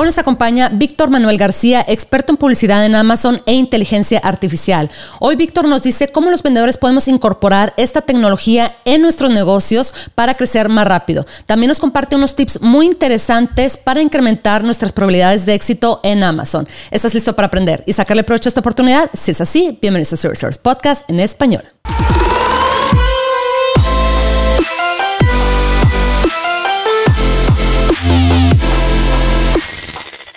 [0.00, 4.92] Hoy nos acompaña Víctor Manuel García, experto en publicidad en Amazon e inteligencia artificial.
[5.18, 10.36] Hoy Víctor nos dice cómo los vendedores podemos incorporar esta tecnología en nuestros negocios para
[10.36, 11.26] crecer más rápido.
[11.46, 16.68] También nos comparte unos tips muy interesantes para incrementar nuestras probabilidades de éxito en Amazon.
[16.92, 19.10] ¿Estás listo para aprender y sacarle provecho a esta oportunidad?
[19.14, 21.64] Si es así, bienvenidos a Source Podcast en español.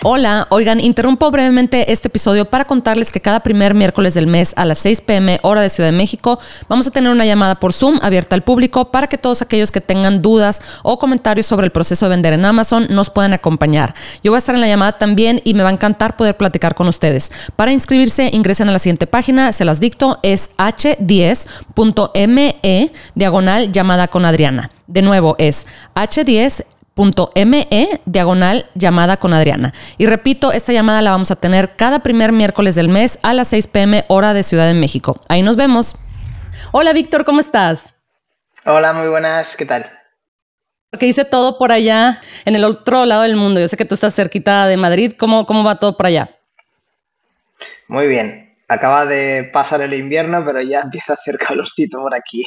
[0.04, 4.64] Hola, oigan, interrumpo brevemente este episodio para contarles que cada primer miércoles del mes a
[4.64, 8.00] las 6 pm hora de Ciudad de México vamos a tener una llamada por Zoom
[8.02, 12.06] abierta al público para que todos aquellos que tengan dudas o comentarios sobre el proceso
[12.06, 13.94] de vender en Amazon nos puedan acompañar.
[14.24, 16.74] Yo voy a estar en la llamada también y me va a encantar poder platicar
[16.74, 17.30] con ustedes.
[17.54, 21.30] Para inscribirse ingresen a la siguiente página, se las dicto, es h10.me
[23.14, 24.72] diagonal llamada con Adriana.
[24.88, 26.64] De nuevo es h10
[26.94, 29.72] .me diagonal llamada con Adriana.
[29.98, 33.48] Y repito, esta llamada la vamos a tener cada primer miércoles del mes a las
[33.48, 35.20] 6 pm hora de Ciudad de México.
[35.28, 35.96] Ahí nos vemos.
[36.72, 37.94] Hola Víctor, ¿cómo estás?
[38.64, 39.90] Hola, muy buenas, ¿qué tal?
[40.98, 43.60] Que hice todo por allá en el otro lado del mundo.
[43.60, 45.14] Yo sé que tú estás cerquita de Madrid.
[45.18, 46.36] ¿Cómo, cómo va todo por allá?
[47.88, 48.54] Muy bien.
[48.68, 52.44] Acaba de pasar el invierno, pero ya empieza a hacer calorcito por aquí.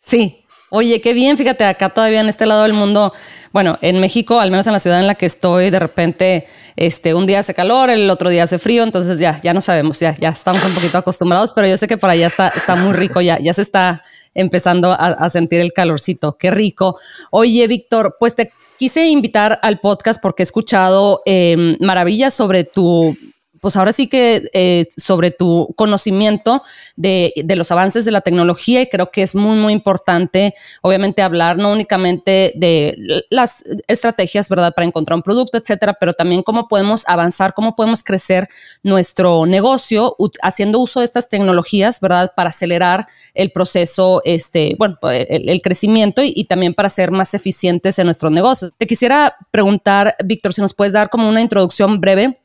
[0.00, 0.44] Sí,
[0.76, 3.12] Oye, qué bien, fíjate, acá todavía en este lado del mundo,
[3.54, 7.14] bueno, en México, al menos en la ciudad en la que estoy, de repente, este,
[7.14, 10.12] un día hace calor, el otro día hace frío, entonces ya, ya no sabemos, ya,
[10.16, 13.20] ya estamos un poquito acostumbrados, pero yo sé que por allá está, está muy rico,
[13.20, 14.02] ya, ya se está
[14.34, 16.98] empezando a, sentir el calorcito, qué rico.
[17.30, 23.16] Oye, Víctor, pues te quise invitar al podcast porque he escuchado em, maravillas sobre tu
[23.64, 26.62] pues ahora sí que eh, sobre tu conocimiento
[26.96, 31.56] de, los avances de la tecnología y creo que es muy, muy importante, obviamente, hablar
[31.56, 37.04] no únicamente de las estrategias, ¿verdad?, para encontrar un producto, etcétera, pero también cómo podemos
[37.08, 38.50] avanzar, cómo podemos crecer
[38.82, 45.62] nuestro negocio haciendo uso de estas tecnologías, ¿verdad?, para acelerar el proceso, este, bueno, el,
[45.62, 48.72] crecimiento y, y también para ser más eficientes en nuestro negocio.
[48.76, 52.43] Te quisiera preguntar, Víctor, si nos puedes dar como una introducción breve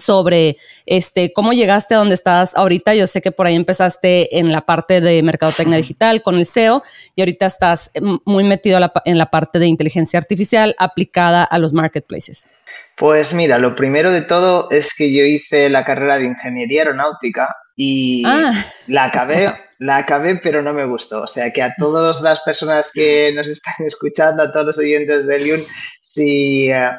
[0.00, 0.56] sobre
[0.86, 2.94] este, cómo llegaste a donde estás ahorita.
[2.94, 6.82] Yo sé que por ahí empezaste en la parte de mercadotecnia digital con el SEO
[7.14, 7.92] y ahorita estás
[8.24, 12.48] muy metido en la parte de inteligencia artificial aplicada a los marketplaces.
[12.96, 17.48] Pues mira, lo primero de todo es que yo hice la carrera de ingeniería aeronáutica
[17.74, 18.52] y ah.
[18.88, 21.22] la acabé, la acabé, pero no me gustó.
[21.22, 25.26] O sea que a todas las personas que nos están escuchando, a todos los oyentes
[25.26, 25.64] de Liun,
[26.02, 26.90] si eh,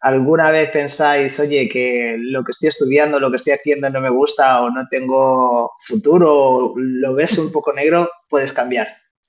[0.00, 4.10] alguna vez pensáis, oye, que lo que estoy estudiando, lo que estoy haciendo no me
[4.10, 8.88] gusta o no tengo futuro, lo ves un poco negro, puedes cambiar.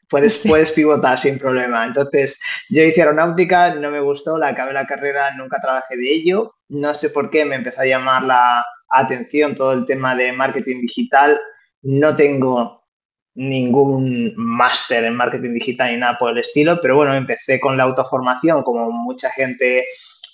[0.10, 1.86] Puedes, puedes pivotar sin problema.
[1.86, 6.56] Entonces, yo hice aeronáutica, no me gustó, la acabé la carrera, nunca trabajé de ello.
[6.70, 10.82] No sé por qué me empezó a llamar la atención todo el tema de marketing
[10.82, 11.40] digital.
[11.84, 12.80] No tengo
[13.36, 17.84] ningún máster en marketing digital ni nada por el estilo, pero bueno, empecé con la
[17.84, 19.86] autoformación, como mucha gente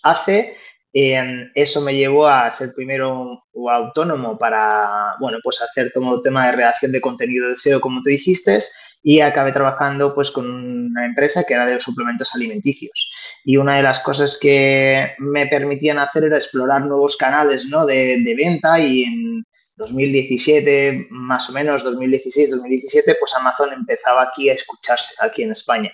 [0.05, 0.55] hace.
[0.93, 6.53] eso me llevó a ser primero autónomo para, bueno, pues hacer todo el tema de
[6.53, 8.59] redacción de contenido de SEO, como tú dijiste,
[9.03, 13.11] y acabé trabajando pues con una empresa que era de suplementos alimenticios.
[13.43, 17.85] Y una de las cosas que me permitían hacer era explorar nuevos canales ¿no?
[17.85, 19.45] de, de venta y en
[19.77, 25.91] 2017, más o menos 2016, 2017, pues Amazon empezaba aquí a escucharse, aquí en España.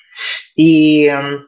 [0.56, 1.40] Y em,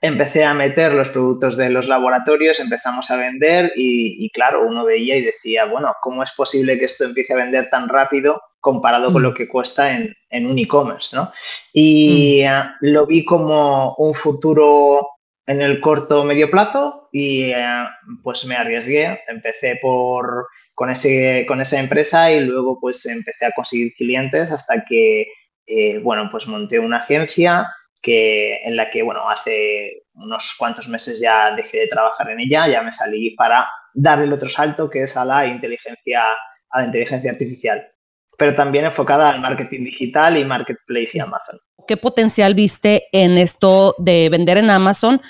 [0.00, 5.16] empecé a meter los productos de los laboratorios, empezamos a vender y, claro, uno veía
[5.16, 9.22] y decía, bueno, ¿cómo es posible que esto empiece a vender tan rápido comparado con
[9.22, 9.24] mm.
[9.24, 11.16] lo que cuesta en, un e-commerce?
[11.16, 11.32] ¿no?
[11.72, 12.50] Y eh,
[12.80, 15.06] lo vi como un futuro
[15.46, 17.84] en el corto medio plazo y eh,
[18.22, 23.52] pues me arriesgué, empecé por con, ese, con esa empresa y luego pues empecé a
[23.52, 25.26] conseguir clientes hasta que,
[25.66, 27.66] eh, bueno, pues monté una agencia
[28.00, 32.68] que, en la que, bueno, hace unos cuantos meses ya dejé de trabajar en ella,
[32.68, 36.24] ya me salí para darle el otro salto que es a la inteligencia,
[36.70, 37.86] a la inteligencia artificial,
[38.36, 41.58] pero también enfocada al marketing digital y marketplace y Amazon.
[41.86, 45.20] ¿Qué potencial viste en esto de vender en Amazon?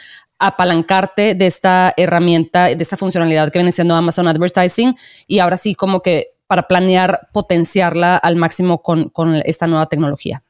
[0.40, 4.94] apalancarte de esta herramienta, de esta funcionalidad que viene siendo Amazon Advertising
[5.26, 10.42] y ahora sí como que para planear potenciarla al máximo con, con esta nueva tecnología?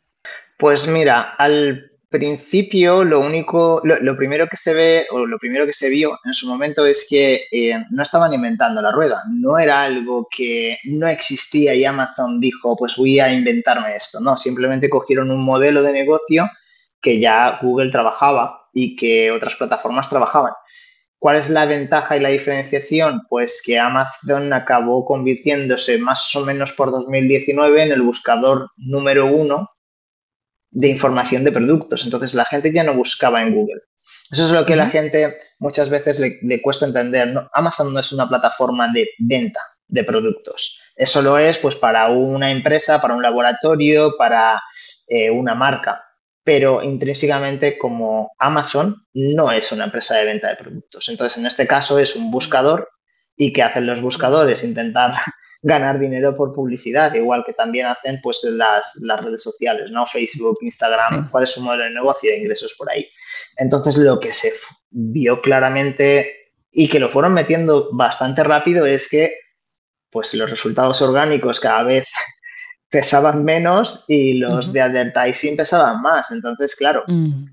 [0.58, 5.72] Pues mira, al principio lo único, lo, primero que se ve o lo primero que
[5.72, 9.82] se vio en su momento es que eh, no estaban inventando la rueda, no era
[9.82, 15.30] algo que no existía y Amazon dijo pues voy a inventarme esto, no, simplemente cogieron
[15.30, 16.48] un modelo de negocio
[17.00, 20.52] que ya Google trabajaba y que otras plataformas trabajaban.
[21.18, 23.22] ¿Cuál es la ventaja y la diferenciación?
[23.28, 29.68] Pues que Amazon acabó convirtiéndose más o menos por 2019 en el buscador número uno
[30.70, 32.04] de información de productos.
[32.04, 33.82] Entonces la gente ya no buscaba en Google.
[34.30, 37.34] Eso es lo que la gente muchas veces le, cuesta entender.
[37.52, 40.80] Amazon no es una plataforma de venta de productos.
[40.94, 44.60] Eso lo es pues para una empresa, para un laboratorio, para
[45.06, 46.02] eh, una marca.
[46.42, 51.08] Pero intrínsecamente como Amazon no es una empresa de venta de productos.
[51.08, 52.88] Entonces en este caso es un buscador
[53.36, 54.64] y ¿qué hacen los buscadores?
[54.64, 55.14] Intentar
[55.62, 60.06] ganar dinero por publicidad, igual que también hacen pues las, las redes sociales, ¿no?
[60.06, 63.08] Facebook, Instagram, cuál es su modelo de negocio de ingresos por ahí.
[63.56, 64.52] Entonces lo que se
[64.90, 69.32] vio claramente y que lo fueron metiendo bastante rápido es que
[70.10, 72.08] pues los resultados orgánicos cada vez
[72.90, 76.30] pesaban menos y los de advertising pesaban más.
[76.30, 77.44] Entonces, claro, mm.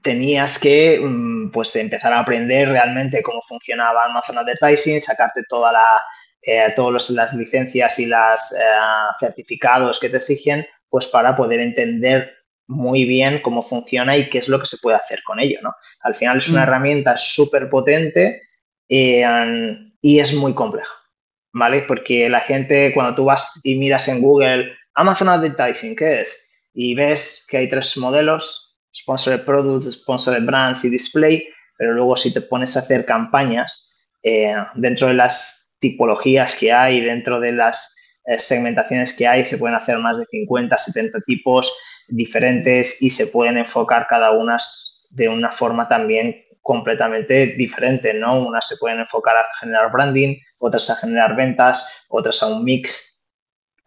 [0.00, 6.02] tenías que mm, pues empezar a aprender realmente cómo funcionaba Amazon Advertising, sacarte toda la,
[6.46, 8.64] eh, todas las licencias y los eh,
[9.18, 12.36] certificados que te exigen, pues para poder entender
[12.68, 15.74] muy bien cómo funciona y qué es lo que se puede hacer con ello, ¿no?
[16.02, 16.62] Al final es una mm.
[16.62, 18.42] herramienta súper potente
[18.88, 19.24] eh,
[20.00, 20.92] y es muy compleja,
[21.52, 21.84] ¿vale?
[21.88, 26.48] Porque la gente, cuando tú vas y miras en Google Amazon Advertising, ¿qué es?
[26.72, 32.32] Y ves que hay tres modelos, Sponsored Products, Sponsored Brands y Display, pero luego si
[32.32, 37.96] te pones a hacer campañas eh, dentro de las tipologías que hay, dentro de las
[38.24, 41.72] eh, segmentaciones que hay, se pueden hacer más de 50, 70 tipos,
[42.08, 44.58] diferentes y se pueden enfocar cada una
[45.10, 48.44] de una forma también completamente diferente, ¿no?
[48.44, 53.28] Unas se pueden enfocar a generar branding, otras a generar ventas, otras a un mix.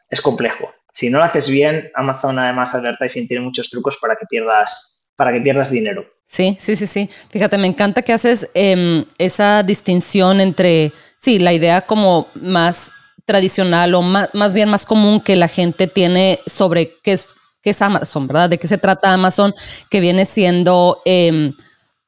[0.10, 0.66] Es complejo.
[0.94, 5.32] Si no lo haces bien, Amazon además Advertising tiene muchos trucos para que pierdas, para
[5.34, 6.06] que pierdas dinero.
[6.26, 7.10] Sí, sí, sí, sí.
[7.30, 12.92] Fíjate, me encanta que haces em, esa distinción entre, sí, la idea como más
[13.25, 17.71] tradicional o más, más bien más común que la gente tiene sobre qué es qué
[17.71, 18.50] es Amazon, ¿verdad?
[18.50, 19.54] ¿De qué se trata Amazon?
[19.89, 21.01] Que viene siendo...
[21.06, 21.54] Em,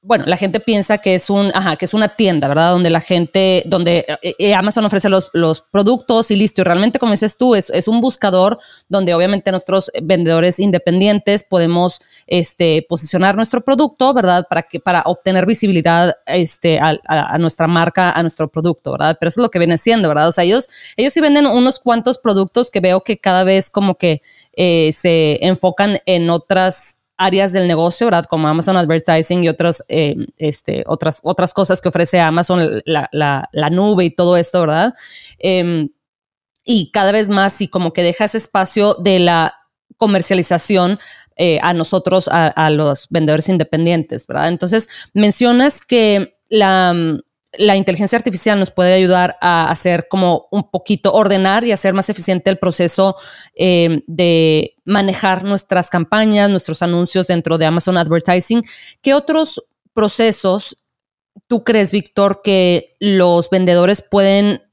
[0.04, 2.72] bueno, la gente piensa que es un, ajá, que es una tienda, ¿verdad?
[2.72, 6.62] Donde la gente, donde eh, eh, Amazon ofrece los, los, productos y listo.
[6.62, 8.58] Y realmente, como dices tú, es, es, un buscador
[8.90, 14.48] donde obviamente nuestros vendedores independientes podemos este, posicionar nuestro producto, ¿verdad?
[14.50, 19.18] Para que, para obtener visibilidad este, a, nuestra marca, a nuestro producto, ¿verdad?
[19.20, 20.30] Pero eso es lo que viene siendo, ¿verdad?
[20.30, 23.96] O sea, ellos, ellos sí venden unos cuantos productos que veo que cada vez como
[23.96, 24.24] que
[24.54, 28.26] eh, se enfocan en otras áreas del negocio, ¿verdad?
[28.26, 34.06] Como Amazon Advertising y otras, eh, este, otras, otras cosas que ofrece Amazon, la, nube
[34.06, 34.94] y todo esto, ¿verdad?
[35.38, 35.90] Em,
[36.66, 39.54] y cada vez más, y como que deja ese espacio de la
[39.98, 41.00] comercialización
[41.36, 44.48] eh, a nosotros, a, los vendedores independientes, ¿verdad?
[44.48, 47.22] Entonces, mencionas que la
[47.54, 52.10] la inteligencia artificial nos puede ayudar a hacer como un poquito, ordenar y hacer más
[52.10, 53.18] eficiente el proceso
[53.56, 58.64] eh, de manejar nuestras campañas, nuestros anuncios dentro de Amazon Advertising.
[59.02, 59.64] ¿Qué otros
[59.94, 60.78] procesos
[61.48, 64.64] tú crees, Víctor, que los vendedores pueden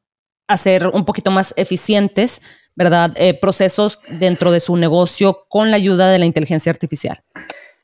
[0.47, 2.41] hacer un poquito más eficientes,
[2.77, 3.13] verdad?
[3.17, 7.25] Eh, procesos dentro de su negocio con la ayuda de la inteligencia artificial.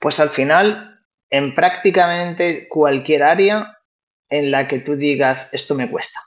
[0.00, 1.00] Pues al final,
[1.30, 3.73] en prácticamente cualquier área,
[4.34, 6.20] en la que tú digas, esto me cuesta.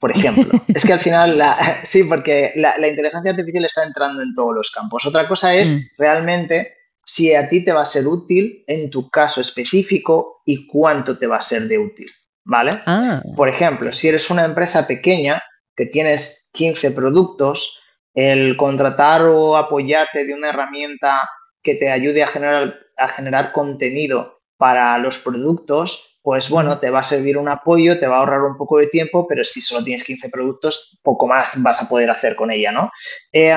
[0.00, 4.34] Por ejemplo, es que al final, la, sí, porque la, inteligencia artificial está entrando en
[4.34, 5.06] todos los campos.
[5.06, 5.80] Otra cosa es mm.
[5.96, 6.74] realmente
[7.06, 11.26] si a ti te va a ser útil en tu caso específico y cuánto te
[11.26, 12.10] va a ser de útil,
[12.44, 12.72] ¿vale?
[12.86, 13.22] Ah.
[13.36, 15.42] Por ejemplo, si eres una empresa pequeña
[15.76, 17.80] que tienes 15 productos,
[18.14, 21.28] el contratar o apoyarte de una herramienta
[21.62, 27.00] que te ayude a generar, a generar contenido para los productos pues bueno, te va
[27.00, 29.84] a servir un apoyo, te va a ahorrar un poco de tiempo, pero si solo
[29.84, 32.90] tienes 15 productos, poco más vas a poder hacer con ella, ¿no?
[33.30, 33.54] Eh,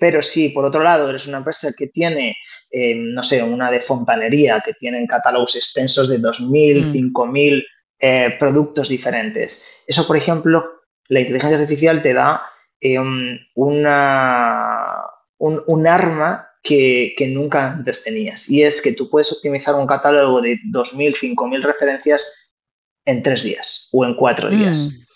[0.00, 2.34] pero si por otro lado eres una empresa que tiene,
[2.68, 7.62] eh, no sé, una de fontanería, que tienen catálogos extensos de 2.000, 5.000 mm.
[8.00, 12.42] eh, productos diferentes, eso, por ejemplo, la inteligencia artificial te da
[13.54, 15.00] una,
[15.38, 18.50] un arma que, nunca antes tenías.
[18.50, 22.50] Y es que tú puedes optimizar un catálogo de 2.000, 5.000 referencias
[23.04, 25.06] en tres días o en cuatro días.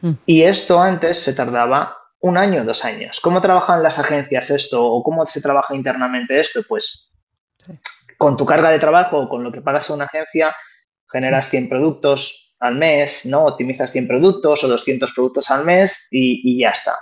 [0.00, 0.08] Mm.
[0.08, 0.18] Mm.
[0.24, 3.20] Y esto antes se tardaba un año, dos años.
[3.20, 6.60] ¿Cómo trabajan las agencias esto o cómo se trabaja internamente esto?
[6.68, 7.10] Pues
[8.16, 10.54] con tu carga de trabajo o con lo que pagas a una agencia,
[11.10, 13.46] generas 100 productos al mes, ¿no?
[13.46, 16.94] Optimizas 100 productos o 200 productos al mes y, y ya está.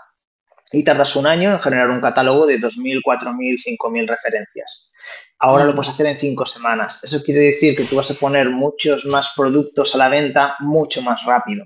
[0.72, 4.92] Y tardas un año en generar un catálogo de 2.000, 4.000, 5.000 referencias.
[5.38, 7.02] Ahora lo puedes hacer en cinco semanas.
[7.04, 11.00] Eso quiere decir que tú vas a poner muchos más productos a la venta mucho
[11.02, 11.64] más rápido.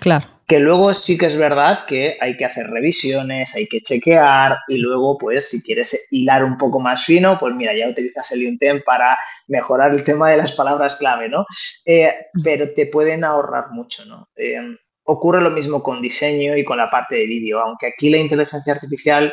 [0.00, 0.26] Claro.
[0.46, 4.78] Que luego sí que es verdad que hay que hacer revisiones, hay que chequear y
[4.78, 8.82] luego, pues, si quieres hilar un poco más fino, pues mira, ya utilizas el Untem
[8.82, 11.46] para mejorar el tema de las palabras clave, ¿no?
[11.84, 14.28] Eh, pero te pueden ahorrar mucho, ¿no?
[14.36, 14.58] Eh,
[15.10, 18.74] ocurre lo mismo con diseño y con la parte de vídeo, aunque aquí la inteligencia
[18.74, 19.32] artificial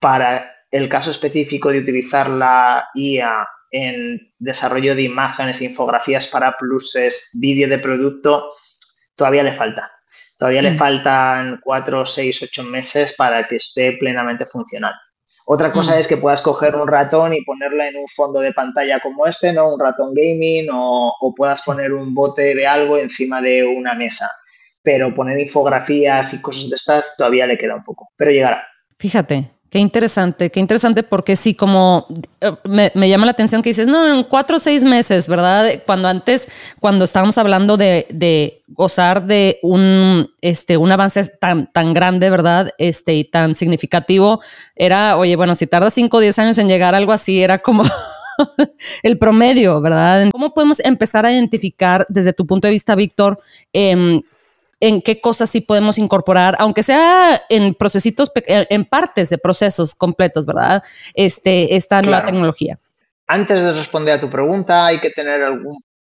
[0.00, 7.30] para el caso específico de utilizar la IA en desarrollo de imágenes, infografías para pluses,
[7.34, 8.50] vídeo de producto,
[9.14, 9.92] todavía le falta.
[10.36, 10.78] Todavía le mm.
[10.78, 14.94] faltan cuatro, seis, ocho meses para que esté plenamente funcional.
[15.46, 15.98] Otra cosa mm.
[16.00, 19.52] es que puedas coger un ratón y ponerla en un fondo de pantalla como este,
[19.52, 19.74] ¿no?
[19.74, 24.28] Un ratón gaming o, o puedas poner un bote de algo encima de una mesa.
[24.84, 28.64] Pero poner infografías y cosas de estas todavía le queda un poco, pero llegará.
[28.96, 32.06] Fíjate, Qué interesante, qué interesante, porque sí, como
[32.40, 35.68] eh, me, llama la atención que dices, no, en cuatro o seis meses, ¿verdad?
[35.84, 36.48] Cuando antes,
[36.78, 42.70] cuando estábamos hablando de, gozar de un, este, un avance tan, tan grande, ¿verdad?
[42.78, 44.40] Este, y tan significativo,
[44.76, 47.58] era, oye, bueno, si tarda cinco o diez años en llegar a algo así, era
[47.58, 47.82] como
[49.02, 50.28] el promedio, ¿verdad?
[50.30, 53.40] ¿Cómo podemos empezar a identificar desde tu punto de vista, Víctor,
[53.72, 54.20] eh,
[54.86, 60.44] en qué cosas sí podemos incorporar, aunque sea en procesitos, en partes de procesos completos,
[60.44, 60.82] ¿verdad?
[61.14, 62.78] Este, esta nueva tecnología.
[63.26, 65.40] Antes de responder a tu pregunta, hay que tener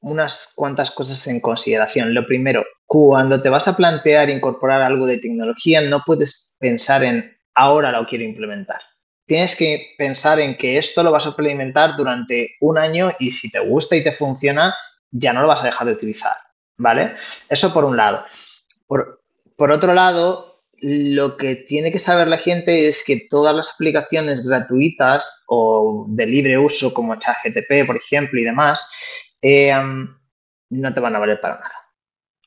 [0.00, 2.14] unas cuantas cosas en consideración.
[2.14, 7.36] Lo primero, cuando te vas a plantear incorporar algo de tecnología, no puedes pensar en
[7.54, 8.80] ahora lo quiero implementar.
[9.26, 13.50] Tienes que pensar en que esto lo vas a implementar durante un año y si
[13.50, 14.74] te gusta y te funciona,
[15.10, 16.32] ya no lo vas a dejar de utilizar.
[16.78, 17.14] ¿Vale?
[17.50, 18.24] Eso por un lado.
[19.56, 24.44] Por, otro lado, lo que tiene que saber la gente es que todas las aplicaciones
[24.44, 28.90] gratuitas o de libre uso como ChatGTP, por ejemplo, y demás,
[29.40, 29.72] eh,
[30.70, 31.74] no te van a valer para nada.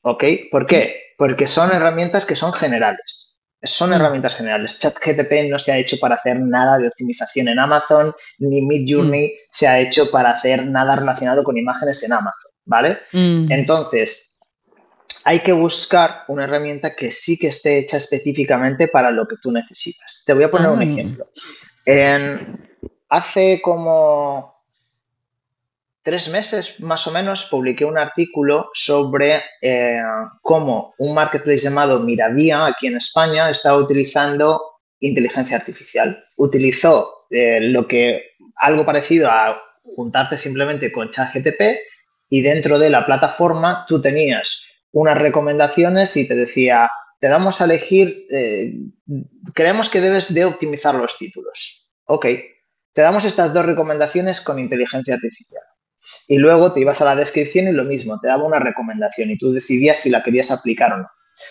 [0.02, 0.24] ¿Ok?
[0.50, 1.14] ¿Por qué?
[1.18, 3.38] Porque son herramientas que son generales.
[3.62, 3.94] Son mm.
[3.94, 4.78] herramientas generales.
[4.78, 9.32] ChatGTP no se ha hecho para hacer nada de optimización en Amazon, ni Midjourney mm.
[9.50, 12.98] se ha hecho para hacer nada relacionado con imágenes en Amazon, ¿vale?
[13.12, 13.50] Mm.
[13.50, 14.35] Entonces,
[15.24, 19.50] hay que buscar una herramienta que sí que esté hecha específicamente para lo que tú
[19.50, 20.22] necesitas.
[20.24, 20.84] Te voy a poner un ah.
[20.84, 21.30] ejemplo.
[23.08, 24.56] hace como
[26.06, 30.00] tres meses más o menos publiqué un artículo sobre eh,
[30.40, 34.60] cómo un marketplace llamado Miravía aquí en España está utilizando
[35.00, 36.24] inteligencia artificial.
[36.36, 41.60] Utilizó eh, lo que algo parecido a juntarte simplemente con ChatGTP
[42.28, 47.66] y dentro de la plataforma tú tenías unas recomendaciones y te decía, te damos a
[47.66, 48.72] elegir, eh,
[49.52, 51.90] creemos que debes de optimizar los títulos.
[52.06, 52.26] Ok,
[52.94, 55.62] te damos estas dos recomendaciones con inteligencia artificial.
[56.26, 59.36] Y luego te ibas a la descripción y lo mismo, te daba una recomendación y
[59.36, 61.10] tú decidías si la querías aplicar o no.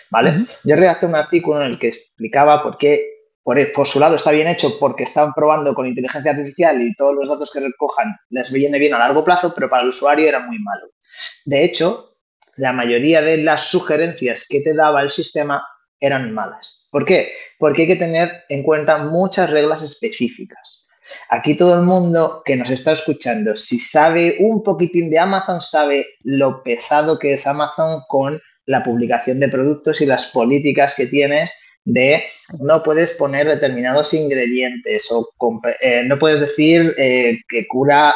[0.09, 0.45] ¿Vale?
[0.63, 3.05] Yo redacté un artículo en el que explicaba por qué,
[3.43, 7.13] por, por, su lado está bien hecho porque están probando con inteligencia artificial y todos
[7.13, 10.39] los datos que recojan les viene bien a largo plazo, pero para el usuario era
[10.39, 10.87] muy malo.
[11.45, 12.14] De hecho,
[12.57, 15.63] la mayoría de las sugerencias que te daba el sistema
[15.99, 16.87] eran malas.
[16.91, 17.31] ¿Por qué?
[17.57, 20.87] Porque hay que tener en cuenta muchas reglas específicas.
[21.29, 26.05] Aquí todo el mundo que nos está escuchando, si sabe un poquitín de Amazon, sabe
[26.23, 31.53] lo pesado que es Amazon con la publicación de productos y las políticas que tienes
[31.83, 32.23] de
[32.59, 35.29] no puedes poner determinados ingredientes o
[35.81, 38.15] eh, no puedes decir eh, que cura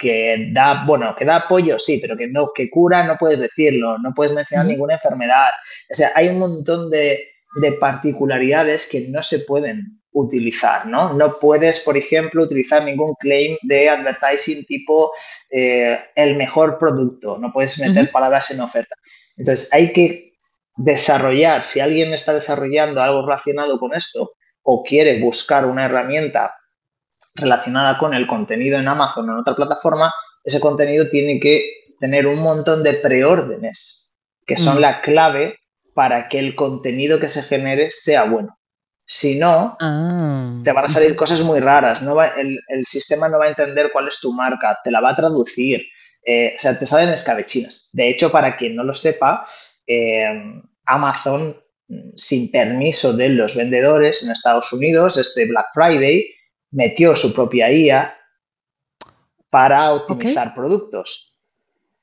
[0.00, 3.98] que da, bueno, que da apoyo, sí, pero que no, que cura no puedes decirlo,
[3.98, 5.50] no puedes mencionar ninguna enfermedad.
[5.90, 7.26] O sea, hay un montón de,
[7.80, 11.12] particularidades que no se pueden utilizar, ¿no?
[11.14, 15.10] No puedes, por ejemplo, utilizar ningún claim de advertising tipo
[15.50, 18.94] eh, el mejor producto, no puedes meter palabras en oferta.
[19.36, 20.32] Entonces, hay que
[20.76, 26.54] desarrollar, si alguien está desarrollando algo relacionado con esto o quiere buscar una herramienta
[27.40, 30.12] relacionada con el contenido en Amazon o en otra plataforma,
[30.44, 34.12] ese contenido tiene que tener un montón de preórdenes
[34.46, 34.80] que son mm.
[34.80, 35.58] la clave
[35.94, 38.56] para que el contenido que se genere sea bueno.
[39.04, 40.60] Si no, ah.
[40.62, 42.00] te van a salir cosas muy raras.
[42.00, 45.16] No el, sistema no va a entender cuál es tu marca, te la va a
[45.16, 45.84] traducir.
[46.24, 47.90] Eh, o sea, te salen escabechinas.
[47.92, 49.44] De hecho, para quien no lo sepa,
[49.86, 51.56] eh, Amazon,
[51.88, 56.26] mm, sin permiso de los vendedores en Estados Unidos, este Black Friday,
[56.72, 58.16] metió su propia IA
[59.50, 61.34] para optimizar productos.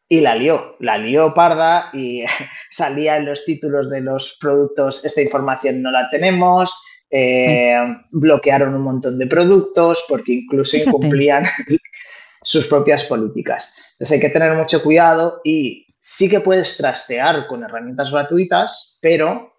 [0.10, 2.24] Y la lió, la lió parda y
[2.72, 6.74] salía en los títulos de los productos, esta información no la tenemos,
[7.10, 7.78] eh,
[8.12, 11.46] bloquearon un montón de productos porque incluso incumplían
[12.42, 13.94] sus propias políticas.
[13.94, 19.57] Entonces hay que tener mucho cuidado y sí que puedes trastear con herramientas gratuitas, pero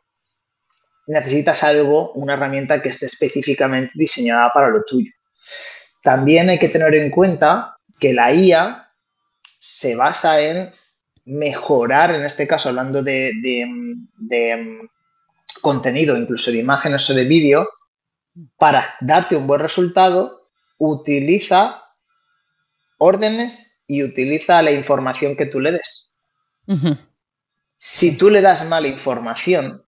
[1.08, 5.10] necesitas algo, una herramienta que esté específicamente diseñada para lo tuyo.
[6.02, 8.92] También hay que tener en cuenta que la IA
[9.58, 10.70] se basa en
[11.24, 13.32] mejorar, en este caso hablando de,
[14.16, 14.88] de
[15.60, 17.66] contenido, incluso de imágenes o de vídeo,
[18.56, 21.82] para darte un buen resultado, utiliza
[22.98, 26.18] órdenes y utiliza la información que tú le des.
[27.78, 29.84] Si tú le das mala información,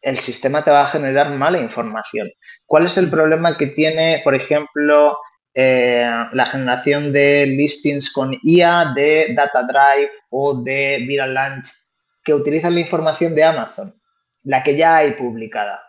[0.00, 2.28] el sistema te va a generar mala información.
[2.66, 5.18] ¿Cuál es el problema que tiene, por ejemplo,
[5.54, 11.68] eh, la generación de listings con IA de Data Drive o de Viral Launch
[12.22, 14.00] que utilizan la información de Amazon,
[14.44, 15.82] la que ya hay publicada?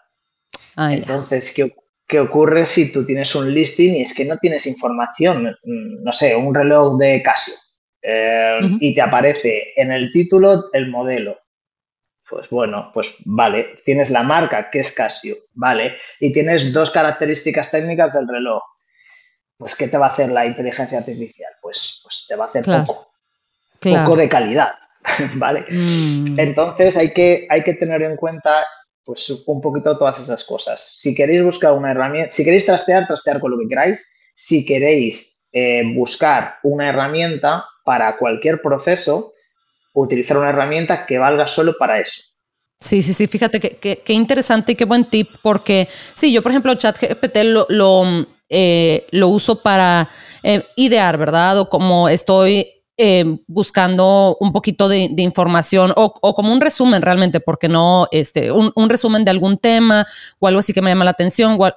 [0.76, 1.72] Ah, Entonces, ¿qué,
[2.08, 5.46] ¿qué, ocurre si tú tienes un listing y es que no tienes información?
[5.64, 7.56] Mm, no sé, un reloj de Casio.
[8.02, 11.38] Eh, y te aparece en el título el modelo,
[12.30, 17.72] pues bueno, pues vale, tienes la marca que es Casio, vale, y tienes dos características
[17.72, 18.62] técnicas del reloj.
[19.58, 21.52] Pues, ¿qué te va a hacer la inteligencia artificial?
[21.62, 23.12] Pues, pues te va a hacer poco,
[23.82, 24.74] poco de calidad,
[25.36, 25.66] ¿vale?
[25.70, 26.40] Mm.
[26.40, 28.64] Entonces hay que, hay que tener en cuenta
[29.04, 30.88] pues un poquito todas esas cosas.
[30.94, 34.08] Si queréis buscar una herramienta, si queréis trastear, trastear con lo que queráis.
[34.36, 39.34] Si queréis eh, buscar una herramienta para cualquier proceso,
[39.94, 42.24] utilizar una herramienta que valga solo para eso.
[42.80, 46.74] Sí, sí, sí, fíjate qué interesante y qué buen tip, porque sí, yo por ejemplo
[46.76, 50.10] ChatGPT lo, lo, eh, lo uso para
[50.42, 51.60] eh, idear, ¿verdad?
[51.60, 52.68] O como estoy
[52.98, 58.90] eh, buscando un poquito de, información o, como un resumen realmente, porque no, este, un,
[58.90, 60.06] resumen de algún tema
[60.40, 61.70] o algo así que me llama la atención o,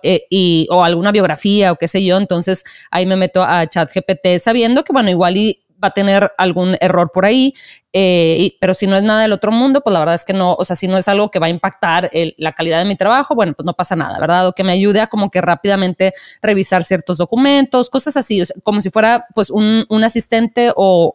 [0.70, 2.16] o alguna biografía o qué sé yo.
[2.16, 6.76] Entonces ahí me meto a ChatGPT sabiendo que, bueno, igual y va a tener algún
[6.80, 7.54] error por ahí,
[7.92, 10.54] eh, pero si no es nada del otro mundo, pues la verdad es que no,
[10.54, 13.34] o sea, si no es algo que va a impactar la calidad de mi trabajo,
[13.34, 14.48] bueno, pues no pasa nada, ¿verdad?
[14.48, 18.90] O que me ayude a como que rápidamente revisar ciertos documentos, cosas así, como si
[18.90, 21.12] fuera pues un, asistente o,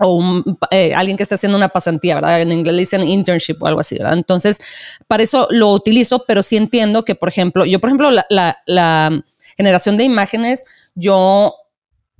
[0.00, 2.40] un, eh, alguien que esté haciendo una pasantía, ¿verdad?
[2.40, 4.14] En inglés dicen internship o algo así, ¿verdad?
[4.14, 4.60] Entonces,
[5.06, 9.24] para eso lo utilizo, pero sí entiendo que, por ejemplo, yo, por ejemplo, la
[9.56, 11.54] generación de imágenes, yo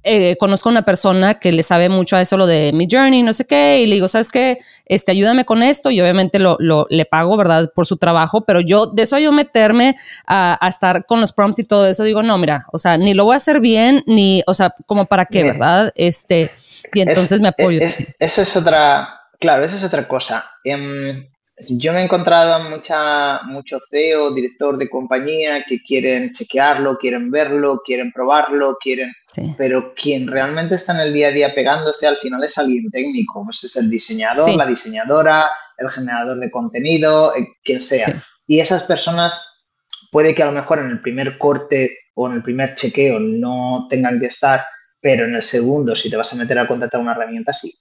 [0.05, 3.23] eh, conozco a una persona que le sabe mucho a eso, lo de mi journey,
[3.23, 4.59] no sé qué, y le digo, ¿sabes qué?
[4.85, 7.73] Este, ayúdame con esto, y obviamente lo, le pago, ¿verdad?
[7.75, 11.65] Por su trabajo, pero yo, de eso yo meterme a, estar con los prompts y
[11.65, 14.55] todo eso, digo, no, mira, o sea, ni lo voy a hacer bien, ni, o
[14.55, 15.93] sea, como para qué, ¿verdad?
[15.95, 16.51] Este,
[16.93, 17.81] y entonces me apoyo.
[17.81, 20.45] eso es otra, claro, eso es otra cosa.
[20.65, 26.99] Em, yo me he encontrado a mucha, mucho CEO, director de compañía que quieren chequearlo,
[26.99, 29.13] quieren verlo, quieren probarlo, quieren...
[29.57, 33.43] Pero quien realmente está en el día a día pegándose al final es alguien técnico.
[33.45, 38.23] Pues es el diseñador, la diseñadora, el generador de contenido, eh, quien sea.
[38.47, 39.65] Y esas personas
[40.11, 43.87] puede que a lo mejor en el primer corte o en el primer chequeo no
[43.89, 44.65] tengan que estar,
[45.01, 47.73] pero en el segundo, si te vas a meter a contratar una herramienta, sí.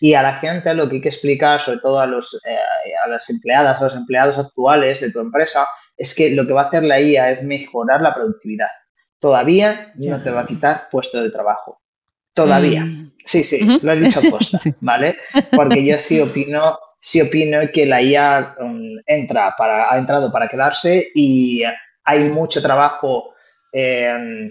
[0.00, 2.58] Y a la gente lo que hay que explicar, sobre todo a, los, eh,
[3.04, 5.66] a las empleadas, a los empleados actuales de tu empresa,
[5.96, 8.68] es que lo que va a hacer la IA es mejorar la productividad.
[9.18, 11.80] Todavía no te va a quitar puesto de trabajo.
[12.34, 12.84] Todavía.
[12.84, 13.12] Mm.
[13.24, 15.16] Sí, sí, lo he dicho posta, ¿vale?
[15.50, 20.48] Porque yo sí opino, sí opino que la IA um, entra para, ha entrado para
[20.48, 21.62] quedarse y
[22.04, 23.34] hay mucho trabajo
[23.72, 24.50] eh,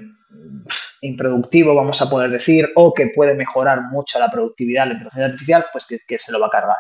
[1.02, 5.26] improductivo, vamos a poder decir, o que puede mejorar mucho la productividad de la inteligencia
[5.26, 6.78] artificial, pues que, se lo va a cargar.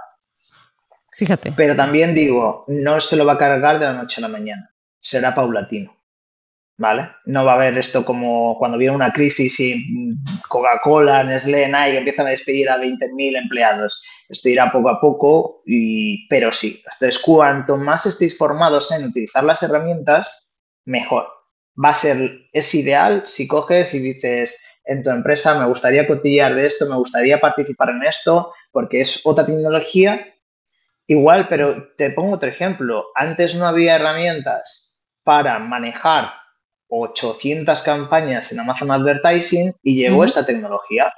[1.13, 1.54] Fíjate.
[1.56, 4.69] Pero también digo, no se lo va a cargar de la noche a la mañana,
[5.00, 5.94] será paulatino.
[6.77, 7.09] ¿Vale?
[7.25, 9.88] No va a haber esto como cuando viene una crisis y
[10.49, 14.03] Coca-Cola, Nestlé, Nike empiezan a despedir a 20.000 empleados.
[14.27, 16.83] Esto irá poco a poco, y, pero sí.
[16.93, 21.27] Entonces, cuanto más estéis formados en utilizar las herramientas, mejor
[21.83, 26.53] va a ser, es ideal si coges y dices en tu empresa, me gustaría cotillear
[26.55, 30.33] de esto, me gustaría participar en esto, porque es otra tecnología.
[31.07, 33.05] Igual, pero te pongo otro ejemplo.
[33.15, 36.31] Antes no había herramientas para manejar
[36.89, 41.13] 800 campañas en Amazon Advertising y llegó esta tecnología.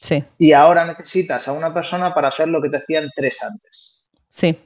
[0.00, 0.24] Sí.
[0.38, 4.04] Y ahora necesitas a una persona para hacer lo que te hacían tres antes.
[4.28, 4.58] Sí.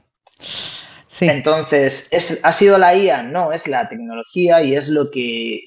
[1.21, 3.23] Entonces, ¿es, ¿ha sido la IA?
[3.23, 5.61] No, es la tecnología y es lo que,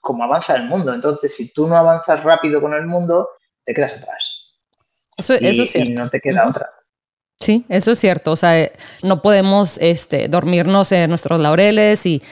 [0.00, 0.92] como avanza el mundo.
[0.92, 3.28] Entonces, si tú no avanzas rápido con el mundo,
[3.64, 4.50] te quedas atrás.
[5.16, 5.90] Eso, eso es cierto.
[5.90, 6.68] Y no te queda otra.
[7.42, 8.30] Sí, eso es cierto.
[8.30, 8.70] O sea,
[9.02, 12.22] no podemos este, dormirnos en nuestros laureles y,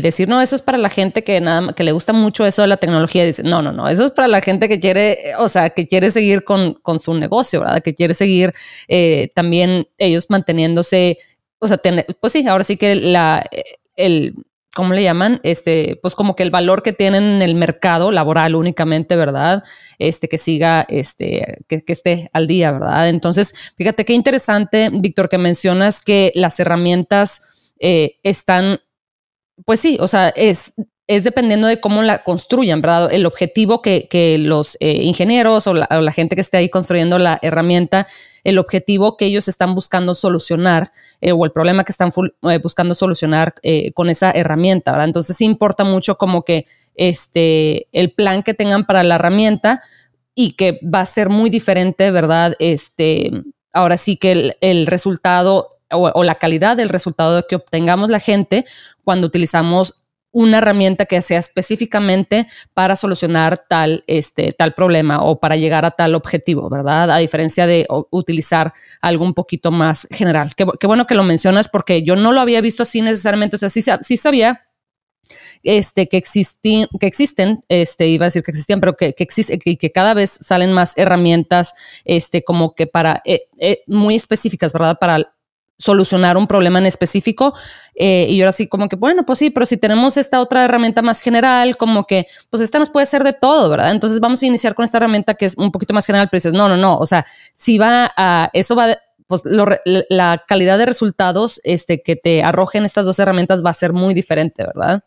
[0.00, 2.68] decir, no, eso es para la gente que nada que le gusta mucho eso de
[2.68, 3.24] la tecnología.
[3.24, 6.10] Dice, no, no, no, eso es para la gente que quiere, o sea, que quiere
[6.10, 7.80] seguir con, con su negocio, ¿verdad?
[7.80, 8.52] Que quiere seguir
[8.88, 11.18] eh, también ellos manteniéndose,
[11.60, 11.80] o sea,
[12.20, 13.48] pues sí, ahora sí que la,
[13.94, 14.34] el,
[14.78, 15.40] ¿cómo le llaman?
[15.42, 19.64] Este, pues como que el valor que tienen en el mercado laboral únicamente, ¿verdad?
[19.98, 23.08] Este, que siga, este, que, esté al día, ¿verdad?
[23.08, 27.42] Entonces, fíjate qué interesante, Víctor, que mencionas que las herramientas
[27.80, 28.78] eh, están,
[29.64, 30.74] pues sí, o sea, es,
[31.08, 33.10] es dependiendo de cómo la construyan, ¿verdad?
[33.10, 38.06] El objetivo que, los eh, ingenieros o la, gente que esté ahí construyendo la herramienta,
[38.44, 40.92] el objetivo que ellos están buscando solucionar
[41.22, 42.10] eh, o el problema que están
[42.42, 43.54] eh, buscando solucionar
[43.94, 45.06] con esa herramienta, ¿verdad?
[45.06, 49.82] Entonces importa mucho como que este, el plan que tengan para la herramienta
[50.34, 52.54] y que va a ser muy diferente, ¿verdad?
[52.58, 53.30] Este,
[53.72, 58.66] ahora sí que el, resultado o, o, la calidad del resultado que obtengamos la gente
[59.04, 60.02] cuando utilizamos
[60.38, 65.90] una herramienta que sea específicamente para solucionar tal, este, tal problema o para llegar a
[65.90, 67.10] tal objetivo, ¿verdad?
[67.10, 70.52] A diferencia de utilizar algo un poquito más general.
[70.54, 73.68] Qué, bueno que lo mencionas porque yo no lo había visto así necesariamente, o sea,
[73.68, 74.64] sí, sí sabía
[75.64, 80.14] este, que, que existen, este, iba a decir que existían, pero que, que, que, cada
[80.14, 81.74] vez salen más herramientas
[82.04, 84.98] este, como que para, eh, eh, muy específicas, ¿verdad?
[85.00, 85.32] Para
[85.78, 87.54] solucionar un problema en específico.
[87.94, 91.02] Eh, y yo así como que, bueno, pues sí, pero si tenemos esta otra herramienta
[91.02, 93.92] más general, como que, pues esta nos puede ser de todo, ¿verdad?
[93.92, 96.52] Entonces vamos a iniciar con esta herramienta que es un poquito más general, pero dices,
[96.52, 101.60] no, no, no, o sea, si va a, eso va, pues la calidad de resultados
[101.64, 105.02] este, que te arrojen estas dos herramientas va a ser muy diferente, ¿verdad?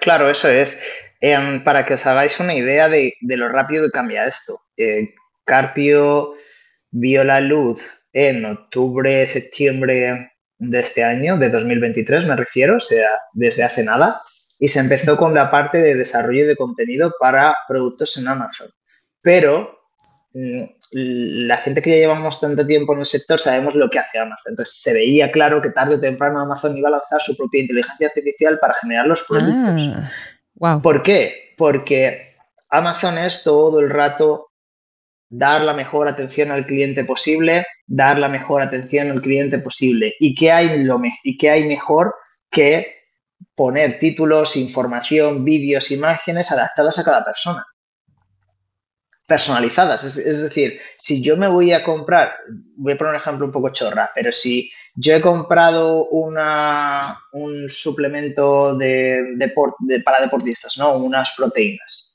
[0.00, 0.78] Claro, eso es.
[1.20, 4.58] Em, para que os hagáis una idea de, lo rápido que cambia esto.
[4.76, 6.34] Eh, Carpio
[6.90, 7.80] vio la luz
[8.18, 14.22] en octubre, septiembre de este año, de 2023 me refiero, o sea, desde hace nada,
[14.58, 18.70] y se empezó con la parte de desarrollo de contenido para productos en Amazon.
[19.20, 19.80] Pero
[20.32, 24.18] mm, la gente que ya llevamos tanto tiempo en el sector sabemos lo que hace
[24.18, 24.52] Amazon.
[24.52, 28.06] Entonces se veía claro que tarde o temprano Amazon iba a lanzar su propia inteligencia
[28.06, 29.90] artificial para generar los productos.
[30.62, 31.54] Ah, ¿Por qué?
[31.58, 32.34] Porque
[32.70, 34.45] Amazon es todo el rato
[35.28, 40.14] dar la mejor atención al cliente posible, dar la mejor atención al cliente posible.
[40.18, 42.14] ¿Y qué hay, lo y qué hay mejor
[42.50, 42.86] que
[43.54, 47.66] poner títulos, información, vídeos, imágenes adaptadas a cada persona?
[49.26, 50.04] Personalizadas.
[50.04, 52.32] Es, decir, si yo me voy a comprar,
[52.76, 57.68] voy a poner un ejemplo un poco chorra, pero si yo he comprado una, un
[57.68, 59.52] suplemento de,
[60.04, 60.96] para deportistas, ¿no?
[60.98, 62.05] Unas proteínas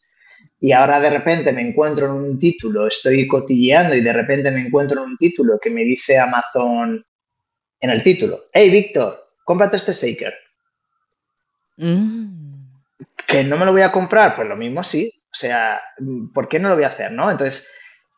[0.64, 4.62] y ahora de repente me encuentro en un título, estoy cotilleando y de repente me
[4.62, 7.04] encuentro en un título que me dice Amazon
[7.80, 10.36] en el título, hey Víctor, cómprate este shaker.
[11.78, 12.68] Mm.
[13.26, 15.12] Que no me lo voy a comprar, pues lo mismo sí.
[15.34, 15.82] O sea,
[16.32, 17.12] ¿por qué no lo voy a hacer?
[17.12, 17.32] ¿no?
[17.32, 17.72] Entonces,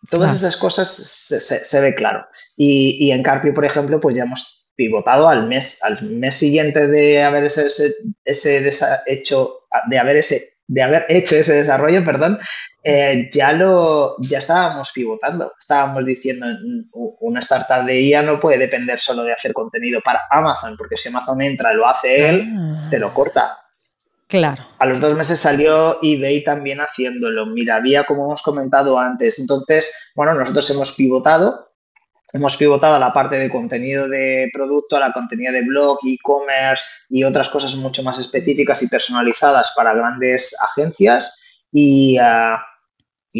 [0.09, 2.27] todas esas cosas se, ve claro.
[2.57, 7.23] Y, en Carpio, por ejemplo, pues ya hemos pivotado al mes, al mes siguiente de
[7.23, 7.93] haber ese,
[8.25, 8.71] ese
[9.05, 12.39] hecho, de haber ese de haber hecho ese desarrollo, perdón,
[12.83, 15.53] eh, ya lo ya estábamos pivotando.
[15.57, 16.47] Estábamos diciendo
[17.21, 21.09] una startup de IA no puede depender solo de hacer contenido para Amazon, porque si
[21.09, 22.87] Amazon entra lo hace él, ah.
[22.89, 23.59] te lo corta.
[24.27, 24.63] Claro.
[24.79, 27.45] A los dos meses salió eBay también haciéndolo.
[27.45, 29.37] Mira, había como hemos comentado antes.
[29.37, 31.72] Entonces, bueno, nosotros hemos pivotado
[32.33, 36.83] hemos pivotado a la parte de contenido de producto, a la contenido de blog, e-commerce
[37.07, 41.39] y otras cosas mucho más específicas y personalizadas para grandes agencias
[41.71, 42.61] y, ah,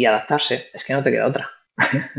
[0.06, 0.70] adaptarse.
[0.72, 1.50] Es que no te queda otra.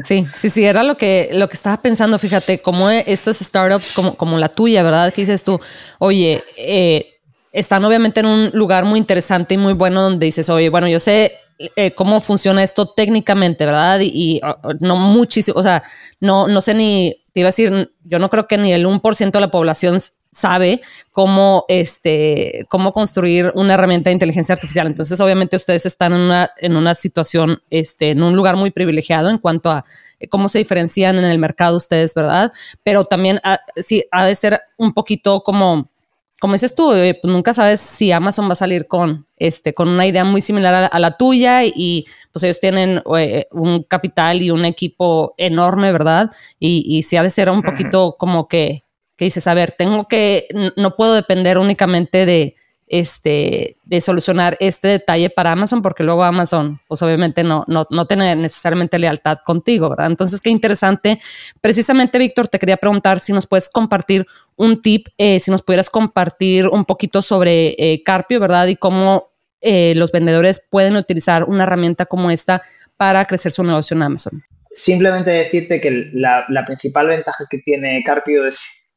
[0.04, 4.18] Sí, sí, sí, era lo que, lo que estaba pensando, fíjate, como estas startups como,
[4.18, 5.14] como la tuya, ¿verdad?
[5.14, 5.60] Que dices tú,
[6.00, 7.16] oye, eh,
[7.54, 11.00] están obviamente en un lugar muy interesante y muy bueno donde dices, oye, bueno, yo
[11.00, 14.00] sé eh, cómo funciona esto técnicamente, ¿verdad?
[14.02, 14.42] Y,
[14.82, 15.84] no muchísimo, o sea,
[16.20, 19.32] no, no sé ni, te iba a decir, yo no creo que ni el 1%
[19.32, 20.00] de la población
[20.32, 24.86] sabe cómo, este, cómo construir una herramienta de inteligencia artificial.
[24.86, 29.30] Entonces, obviamente ustedes están en una, en una situación, este, en un lugar muy privilegiado
[29.30, 29.86] en cuanto a
[30.20, 32.52] eh, cómo se diferencian en el mercado ustedes, ¿verdad?
[32.84, 35.90] Pero también ah, sí ha de ser un poquito como
[36.40, 39.88] como dices tú, eh, pues nunca sabes si Amazon va a salir con, este, con
[39.88, 44.52] una idea muy similar a, la tuya y, pues ellos tienen eh, un capital y
[44.52, 46.30] un equipo enorme, ¿verdad?
[46.60, 48.84] Y, y si ha de ser un poquito como que,
[49.16, 52.56] que dices, a ver, tengo que, no puedo depender únicamente de,
[52.88, 58.06] este, de solucionar este detalle para Amazon, porque luego Amazon, pues obviamente no, no, no
[58.06, 60.08] tiene necesariamente lealtad contigo, ¿verdad?
[60.08, 61.20] Entonces, qué interesante.
[61.62, 65.90] Precisamente, Víctor, te quería preguntar si nos puedes compartir un tip, eh, si nos pudieras
[65.90, 68.68] compartir un poquito sobre eh, Carpio, ¿verdad?
[68.68, 72.62] Y cómo eh, los vendedores pueden utilizar una herramienta como esta
[72.98, 74.44] para crecer su negocio en Amazon.
[74.70, 78.92] Simplemente decirte que la, la principal ventaja que tiene Carpio es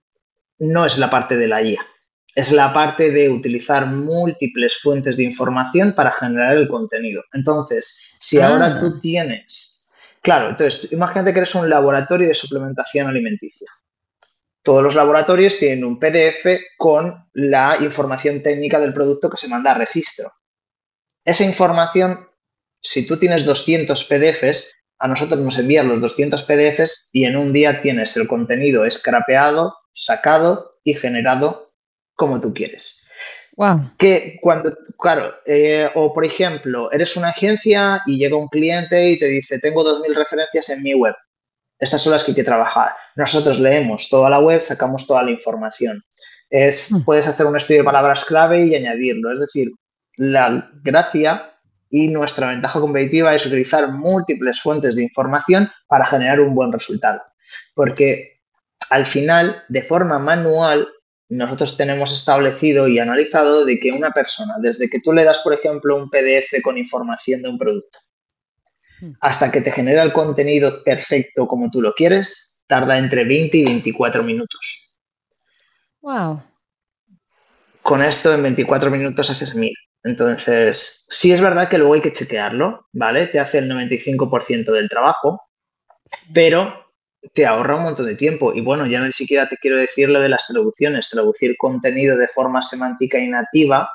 [0.59, 1.81] no es la parte de la IA
[2.39, 7.21] es la parte de utilizar múltiples fuentes de información para generar el contenido.
[7.33, 8.47] Entonces, si ah.
[8.47, 9.89] ahora tú tienes,
[10.23, 13.69] claro, entonces imagínate que eres un laboratorio de suplementación alimenticia.
[14.63, 19.73] Todos los laboratorios tienen un PDF con la información técnica del producto que se manda
[19.73, 20.31] a registro.
[21.25, 22.29] Esa información,
[22.81, 27.53] si tú tienes 200 PDFs, a nosotros nos envían los 200 PDFs y en un
[27.53, 31.68] día tienes el contenido scrapeado, sacado y generado
[32.19, 33.07] como tú quieres.
[33.57, 33.93] Wow.
[33.97, 39.19] Que cuando, claro, eh, o por ejemplo, eres una agencia y llega un cliente y
[39.19, 41.15] te dice, tengo 2.000 referencias en mi web.
[41.79, 42.93] Estas son las que hay que trabajar.
[43.15, 46.03] Nosotros leemos toda la web, sacamos toda la información.
[46.51, 47.05] Es, mm.
[47.05, 49.33] Puedes hacer un estudio de palabras clave y añadirlo.
[49.33, 49.71] Es decir,
[50.17, 51.55] la gracia
[51.89, 57.23] y nuestra ventaja competitiva es utilizar múltiples fuentes de información para generar un buen resultado.
[57.75, 58.41] Porque
[58.91, 60.89] al final, de forma manual,
[61.29, 65.53] nosotros tenemos establecido y analizado de que una persona, desde que tú le das, por
[65.53, 67.99] ejemplo, un PDF con información de un producto,
[69.01, 69.13] hmm.
[69.21, 73.65] hasta que te genera el contenido perfecto como tú lo quieres, tarda entre 20 y
[73.65, 74.97] 24 minutos.
[76.01, 76.43] Wow.
[77.83, 79.75] Con esto en 24 minutos haces mil.
[80.05, 83.27] Entonces, sí es verdad que luego hay que chequearlo, ¿vale?
[83.27, 85.43] Te hace el 95% del trabajo,
[86.33, 86.88] pero
[87.33, 88.53] te ahorra un montón de tiempo.
[88.55, 91.09] Y bueno, ya ni siquiera te quiero decir lo de las traducciones.
[91.09, 93.91] Traducir contenido de forma semántica y nativa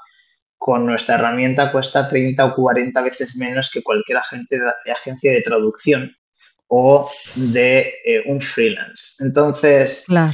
[0.57, 5.41] con nuestra herramienta cuesta 30 o 40 veces menos que cualquier agente de, agencia de
[5.41, 6.15] traducción
[6.67, 7.07] o
[7.51, 9.23] de eh, un freelance.
[9.23, 10.33] Entonces, claro.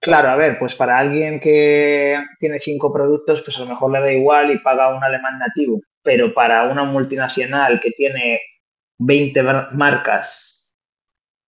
[0.00, 4.00] claro, a ver, pues para alguien que tiene cinco productos, pues a lo mejor le
[4.00, 5.78] da igual y paga un alemán nativo.
[6.02, 8.40] Pero para una multinacional que tiene
[8.98, 10.59] 20 marcas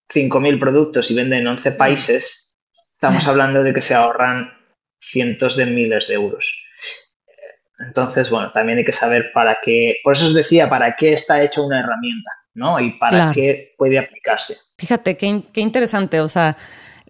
[0.08, 2.56] 5.000 productos y venden en 11 países,
[2.94, 4.52] estamos hablando de que se ahorran
[5.00, 6.62] cientos de miles de euros.
[7.86, 11.42] Entonces, bueno, también hay que saber para qué, por eso os decía, para qué está
[11.42, 12.78] hecha una herramienta, ¿no?
[12.78, 14.54] Y para qué puede aplicarse.
[14.78, 16.56] Fíjate, qué, qué interesante, o sea,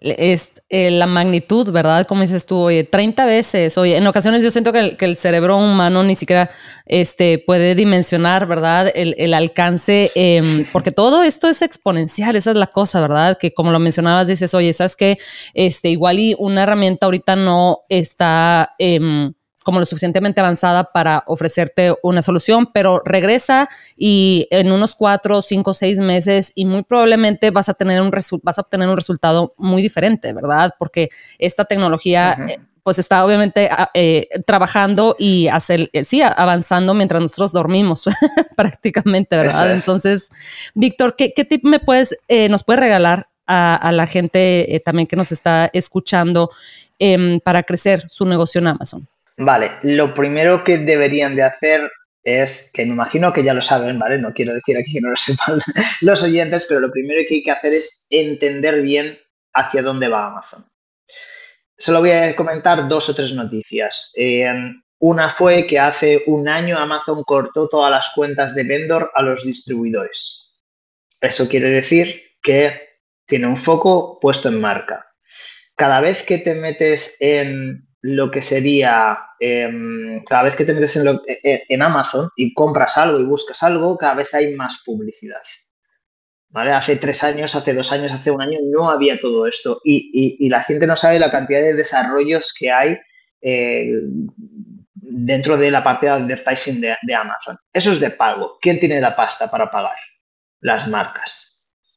[0.03, 2.05] es eh, la magnitud, ¿verdad?
[2.05, 6.03] Como dices tú, oye, 30 veces, oye, en ocasiones yo siento que el, cerebro humano
[6.03, 6.49] ni siquiera
[6.85, 8.91] este, puede dimensionar, ¿verdad?
[8.93, 13.37] El, alcance, em, porque todo esto es exponencial, esa es la cosa, ¿verdad?
[13.39, 15.17] Que como lo mencionabas, dices, oye, ¿sabes qué?
[15.53, 18.73] Este, igual y una herramienta ahorita no está...
[18.77, 25.41] Em, como lo suficientemente avanzada para ofrecerte una solución, pero regresa y en unos cuatro,
[25.41, 28.11] cinco, seis meses y muy probablemente vas a tener un
[28.43, 30.73] vas a obtener un resultado muy diferente, ¿verdad?
[30.77, 36.93] Porque esta tecnología eh, pues está obviamente ah, eh, trabajando y hacer, eh, sí, avanzando
[36.93, 38.05] mientras nosotros dormimos
[38.55, 39.73] prácticamente, ¿verdad?
[39.73, 40.29] Entonces,
[40.73, 42.15] Víctor, ¿qué, tip me puedes,
[42.49, 46.49] nos puedes regalar a, la gente también que nos está escuchando
[46.97, 49.07] em, para crecer su negocio en Amazon?
[49.37, 51.91] Vale, lo primero que deberían de hacer
[52.23, 54.17] es, que me imagino que ya lo saben, ¿vale?
[54.17, 55.59] No quiero decir aquí que no lo sepan
[56.01, 59.17] los oyentes, pero lo primero que hay que hacer es entender bien
[59.53, 60.65] hacia dónde va Amazon.
[61.77, 64.13] Solo voy a comentar dos o tres noticias.
[64.99, 69.43] una fue que hace un año Amazon cortó todas las cuentas de vendor a los
[69.43, 70.53] distribuidores.
[71.19, 75.05] Eso quiere decir que tiene un foco puesto en marca.
[75.75, 80.97] Cada vez que te metes en lo que sería, em, cada vez que te metes
[80.97, 81.21] en,
[81.69, 85.41] en, Amazon y compras algo y buscas algo, cada vez hay más publicidad.
[86.49, 86.73] ¿Vale?
[86.73, 90.63] Hace tres años, hace dos años, hace un año no había todo esto y, la
[90.63, 92.97] gente no sabe la cantidad de desarrollos que hay
[93.41, 94.01] eh,
[94.93, 97.57] dentro de la parte de advertising de Amazon.
[97.71, 98.57] Eso es de pago.
[98.61, 99.95] ¿Quién tiene la pasta para pagar?
[100.59, 101.52] Las marcas.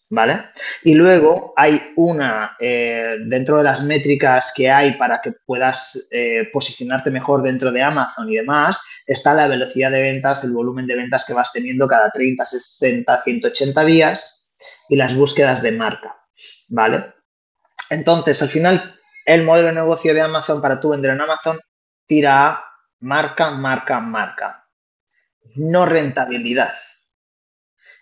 [0.09, 0.51] ¿Vale?
[0.83, 6.49] Y luego hay una, eh, dentro de las métricas que hay para que puedas eh,
[6.53, 10.97] posicionarte mejor dentro de Amazon y demás, está la velocidad de ventas, el volumen de
[10.97, 14.49] ventas que vas teniendo cada 30, 60, 180 días
[14.89, 16.17] y las búsquedas de marca,
[16.69, 17.15] ¿vale?
[17.91, 21.59] Entonces, al final, el modelo de negocio de Amazon para tú vender en Amazon
[22.07, 22.65] tira a
[23.01, 24.69] marca, marca, marca.
[25.57, 26.73] No rentabilidad.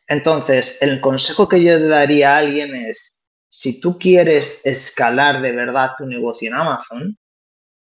[0.06, 5.92] Entonces, el consejo que yo daría a alguien es, si tú quieres escalar de verdad
[5.96, 7.18] tu negocio en Amazon,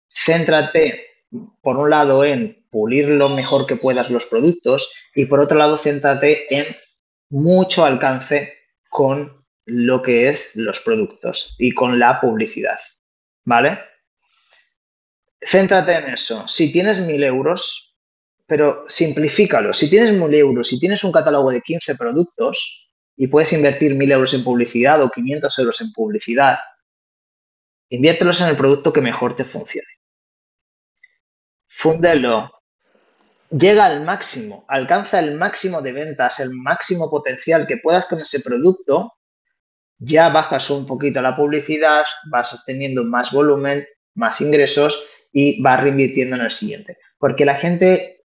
[0.09, 1.13] céntrate
[1.61, 5.77] por un lado, en pulir lo mejor que puedas los productos y por otro lado,
[5.77, 6.65] céntrate en
[7.29, 8.53] mucho alcance
[8.89, 12.79] con lo que es los productos y con la publicidad.
[13.45, 13.79] ¿Vale?
[15.41, 16.47] Céntrate en eso.
[16.47, 17.82] Si tienes mil euros,
[18.45, 19.73] pero simplifícalo.
[19.73, 24.11] Si tienes mil euros, si tienes un catálogo de 15 productos y puedes invertir mil
[24.11, 26.57] euros en publicidad o 500 euros en publicidad,
[27.89, 29.87] inviértelos en el producto que mejor te funcione.
[31.67, 32.51] Fúndelo.
[33.49, 38.39] Llega al máximo, alcanza el máximo de ventas, el máximo potencial que puedas con ese
[38.41, 39.13] producto
[40.05, 46.35] ya bajas un poquito la publicidad, vas obteniendo más volumen, más ingresos y vas reinvirtiendo
[46.35, 46.97] en el siguiente.
[47.17, 48.22] Porque la gente,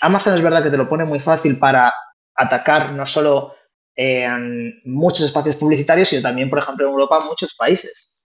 [0.00, 1.92] Amazon es verdad que te lo pone muy fácil para
[2.34, 3.54] atacar no solo
[3.94, 8.26] en muchos espacios publicitarios, sino también, por ejemplo, en Europa, muchos países.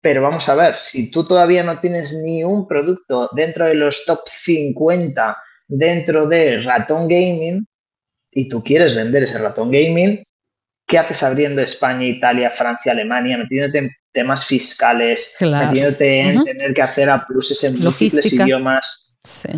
[0.00, 4.04] Pero vamos a ver, si tú todavía no tienes ni un producto dentro de los
[4.04, 5.36] top 50
[5.68, 7.66] dentro de ratón gaming
[8.30, 10.22] y tú quieres vender ese ratón gaming,
[10.86, 16.82] ¿qué haces abriendo España, Italia, Francia, Alemania, metiéndote en temas fiscales, metiéndote en tener que
[16.82, 19.16] hacer a pluses en múltiples idiomas,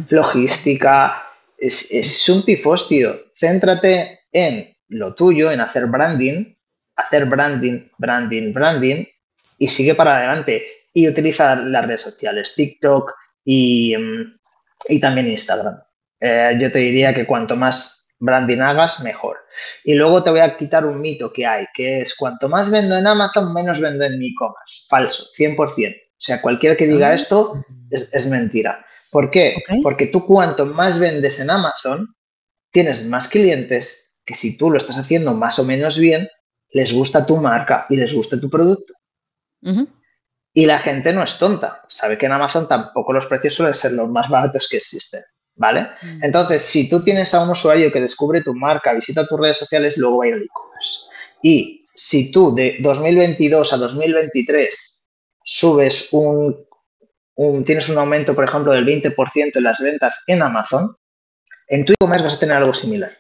[0.09, 1.28] logística?
[1.59, 3.33] Es, es un pifostio.
[3.35, 6.55] Céntrate en lo tuyo, en hacer branding,
[6.97, 9.05] hacer branding, branding, branding
[9.59, 10.65] y sigue para adelante.
[10.95, 13.13] Y utiliza las redes sociales, TikTok
[13.45, 14.39] y, mm,
[14.89, 15.81] y también Instagram.
[16.21, 19.37] Eh, yo te diría que cuanto más branding hagas, mejor.
[19.85, 22.97] Y luego te voy a quitar un mito que hay, que es cuanto más vendo
[22.97, 24.87] en Amazon, menos vendo en mi e-commerce.
[24.89, 25.57] Falso, 100%.
[25.59, 27.15] O sea, cualquiera que diga ah.
[27.15, 28.85] esto es, mentira.
[29.11, 29.63] ¿Por qué?
[29.83, 32.15] Porque tú cuanto más vendes en Amazon,
[32.71, 36.29] tienes más clientes que si tú lo estás haciendo más o menos bien,
[36.71, 38.93] les gusta tu marca y les gusta tu producto.
[40.53, 41.85] Y la gente no es tonta.
[41.89, 45.23] Sabe que en Amazon tampoco los precios suelen ser los más baratos que existen.
[45.59, 45.89] ¿vale?
[46.01, 46.25] Mm.
[46.25, 49.99] Entonces, si tú tienes a un usuario que descubre tu marca, visita tus redes sociales,
[49.99, 51.01] luego va a ir al e-commerce.
[51.43, 55.07] Y si tú de 2022 a 2023
[55.45, 56.57] subes un,
[57.65, 60.97] tienes un aumento, por ejemplo, del 20% en las ventas en Amazon,
[61.69, 63.17] en tu e-commerce vas a tener algo similar.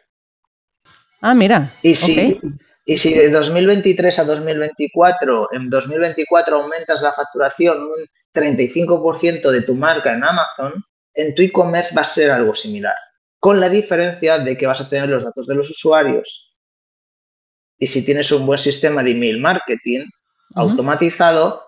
[1.20, 1.72] Ah, mira.
[1.82, 2.38] Y si,
[2.84, 9.74] y si de 2023 a 2024, en 2024 aumentas la facturación un 35% de tu
[9.74, 10.72] marca en Amazon,
[11.14, 12.94] en tu e-commerce va a ser algo similar,
[13.38, 16.56] con la diferencia de que vas a tener los datos de los usuarios.
[17.78, 20.06] Y si tienes un buen sistema de email marketing
[20.54, 21.67] automatizado,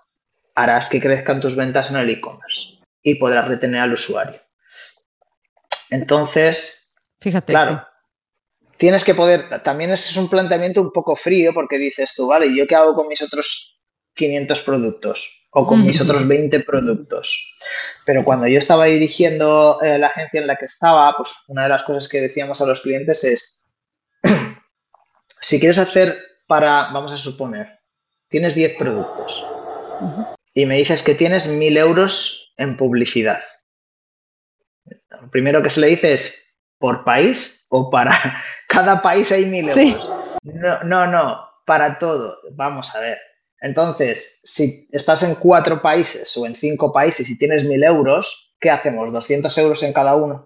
[0.61, 4.41] harás que crezcan tus ventas en el e-commerce y podrás retener al usuario.
[5.89, 7.85] Entonces, fíjate, claro,
[8.77, 12.65] tienes que poder, también es un planteamiento un poco frío porque dices tú, vale, ¿yo
[12.67, 13.81] qué hago con mis otros
[14.15, 15.37] 500 productos?
[15.53, 17.57] o con mis otros 20 productos.
[18.05, 21.69] Pero cuando yo estaba dirigiendo eh, la agencia en la que estaba, pues una de
[21.69, 23.67] las cosas que decíamos a los clientes es,
[25.41, 27.81] si quieres hacer para, vamos a suponer,
[28.29, 29.45] tienes 10 productos
[30.53, 33.39] y me dices que tienes 1000 euros en publicidad.
[35.09, 38.13] Lo primero que se le dice es, ¿por país o para
[38.67, 40.09] cada país hay 1000 euros?
[40.43, 42.39] No, no, no, para todo.
[42.51, 43.17] Vamos a ver
[43.61, 48.71] entonces, si estás en cuatro países o en cinco países y tienes mil euros, ¿qué
[48.71, 49.09] hacemos?
[49.11, 50.45] ¿200 euros en cada uno?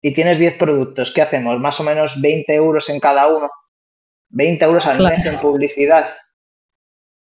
[0.00, 1.58] Y tienes 10 productos, ¿qué hacemos?
[1.58, 3.50] Más o menos 20 euros en cada uno.
[4.28, 6.06] 20 euros al mes en publicidad.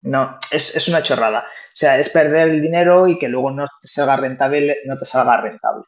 [0.06, 1.40] No, es, una chorrada.
[1.40, 5.06] O sea, es perder el dinero y que luego no te salga rentable, no te
[5.06, 5.84] salga rentable.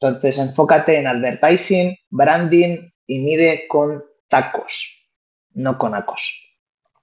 [0.00, 5.12] Entonces, enfócate en advertising, branding y mide con tacos,
[5.52, 6.58] no con acos.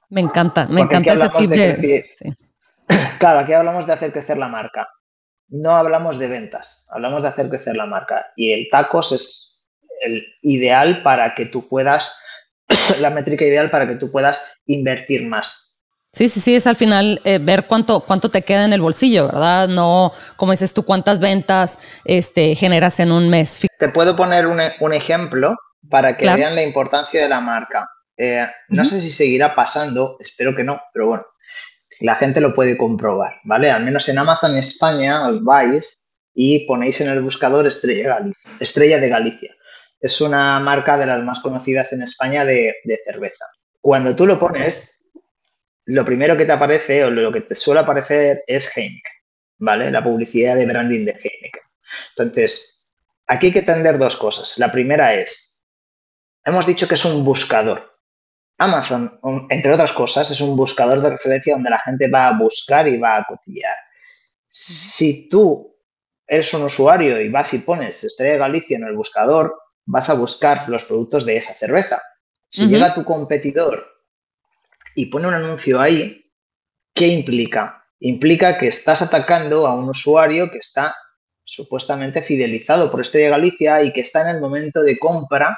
[0.09, 2.35] Me encanta, me encanta ese de...
[3.19, 4.89] Claro, aquí hablamos de hacer crecer la marca.
[5.49, 8.27] No hablamos de ventas, hablamos de hacer crecer la marca.
[8.35, 9.65] Y el tacos es
[10.01, 12.19] el ideal para que tú puedas,
[12.99, 15.76] la métrica ideal para que tú puedas invertir más.
[16.13, 19.27] Sí, sí, sí, es al final eh, ver cuánto, cuánto te queda en el bolsillo,
[19.27, 19.67] ¿verdad?
[19.67, 23.59] No, como dices tú, cuántas ventas este, generas en un mes.
[23.77, 25.55] Te puedo poner un, ejemplo
[25.89, 27.87] para que vean la importancia de la marca.
[28.17, 31.23] Eh, no sé si seguirá pasando, espero que no, pero bueno,
[31.99, 33.69] la gente lo puede comprobar, ¿vale?
[33.69, 38.19] Al menos en Amazon España os vais y ponéis en el buscador Estrella,
[38.59, 39.55] Estrella de Galicia.
[39.99, 43.45] Es una marca de las más conocidas en España de, cerveza.
[43.81, 44.96] Cuando tú lo pones,
[45.87, 49.11] lo primero que te aparece o lo que te suele aparecer es Heineken,
[49.59, 49.89] ¿vale?
[49.89, 51.61] La publicidad de branding de Heineken.
[52.09, 52.89] Entonces,
[53.25, 54.57] aquí hay que entender dos cosas.
[54.57, 55.63] La primera es,
[56.43, 57.99] hemos dicho que es un buscador,
[58.57, 59.19] Amazon,
[59.49, 62.97] entre otras cosas, es un buscador de referencia donde la gente va a buscar y
[62.97, 63.75] va a cotillear.
[64.49, 65.73] Si tú
[66.25, 70.67] eres un usuario y vas y pones Estrella Galicia en el buscador, vas a buscar
[70.67, 72.01] los productos de esa cerveza.
[72.49, 73.96] Si llega tu competidor
[74.97, 76.25] y pone un anuncio ahí,
[76.91, 77.85] ¿qué implica?
[77.99, 80.95] Implica que estás atacando a un usuario que está
[81.43, 85.55] supuestamente fidelizado por Estrella Galicia y que está en el momento de compra,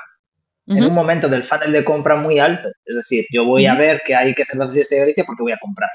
[0.68, 2.68] en un momento del funnel de compra muy alto.
[2.84, 5.54] Es decir, yo voy a ver que hay que hacer de Estrella Galicia porque voy
[5.54, 5.90] a comprar.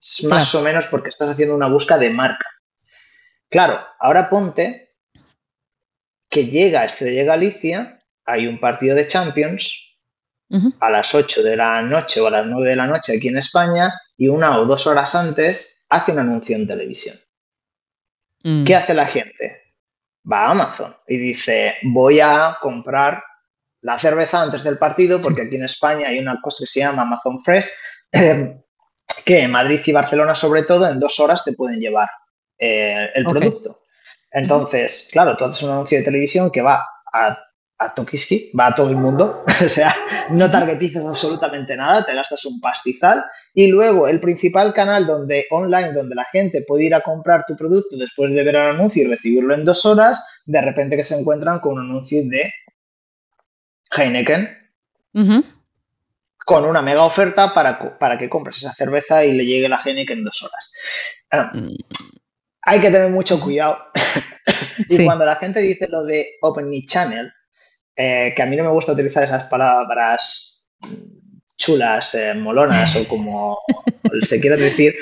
[0.00, 2.46] Es más o menos porque estás haciendo una búsqueda de marca.
[3.50, 4.94] Claro, ahora ponte
[6.30, 9.85] que llega Estrella Galicia, hay un partido de Champions
[10.80, 13.38] a las 8 de la noche o a las 9 de la noche aquí en
[13.38, 17.16] España y una o dos horas antes hace un anuncio en televisión.
[18.42, 18.64] Mm.
[18.64, 19.74] ¿Qué hace la gente?
[20.30, 23.22] Va a Amazon y dice, voy a comprar
[23.80, 27.02] la cerveza antes del partido porque aquí en España hay una cosa que se llama
[27.02, 27.70] Amazon Fresh,
[29.24, 32.08] que en Madrid y Barcelona sobre todo en dos horas te pueden llevar
[32.58, 33.82] eh, el producto.
[34.30, 37.38] Entonces, claro, tú haces un anuncio de televisión que va a
[37.78, 39.94] a Tokiski, va a todo el mundo, o sea,
[40.30, 45.92] no targetizas absolutamente nada, te gastas un pastizal y luego el principal canal donde online
[45.92, 49.06] donde la gente puede ir a comprar tu producto después de ver el anuncio y
[49.06, 52.52] recibirlo en dos horas, de repente que se encuentran con un anuncio de
[53.94, 54.48] Heineken
[56.44, 60.18] con una mega oferta para, para, que compres esa cerveza y le llegue la Heineken
[60.18, 60.72] en dos horas.
[61.30, 61.74] Ah, mm.
[62.62, 63.78] hay que tener mucho cuidado.
[64.88, 67.32] y cuando la gente dice lo de Open Channel,
[67.96, 70.66] eh, que a mí no me gusta utilizar esas palabras
[71.56, 73.58] chulas, eh, molonas o como
[74.22, 74.94] se quiera decir,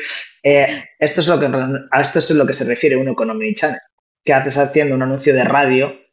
[0.43, 1.47] eh, esto, es lo que,
[1.91, 3.81] a esto es lo que se refiere un economy channel.
[4.23, 6.05] que haces haciendo un anuncio de radio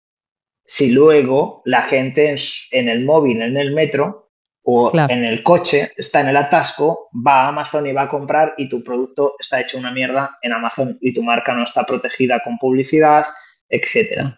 [0.64, 2.36] si luego la gente
[2.72, 4.32] en, el móvil, en el metro
[4.64, 8.54] o en el coche, está en el atasco, va a Amazon y va a comprar
[8.58, 12.40] y tu producto está hecho una mierda en Amazon y tu marca no está protegida
[12.44, 13.26] con publicidad,
[13.68, 14.38] etcétera.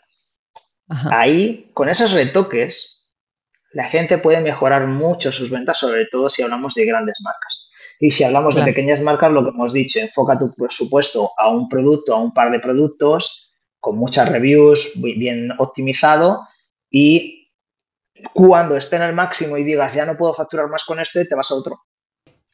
[0.88, 3.08] Ahí, con esos retoques,
[3.72, 7.70] la gente puede mejorar mucho sus ventas, sobre todo si hablamos de grandes marcas.
[8.00, 11.70] Y si hablamos de pequeñas marcas, lo que hemos dicho, enfoca tu presupuesto a un
[11.70, 16.42] producto, a un par de productos, con muchas reviews, muy bien optimizado,
[16.90, 17.52] y
[18.34, 21.36] cuando esté en el máximo y digas, ya no puedo facturar más con este, te
[21.36, 21.82] vas a otro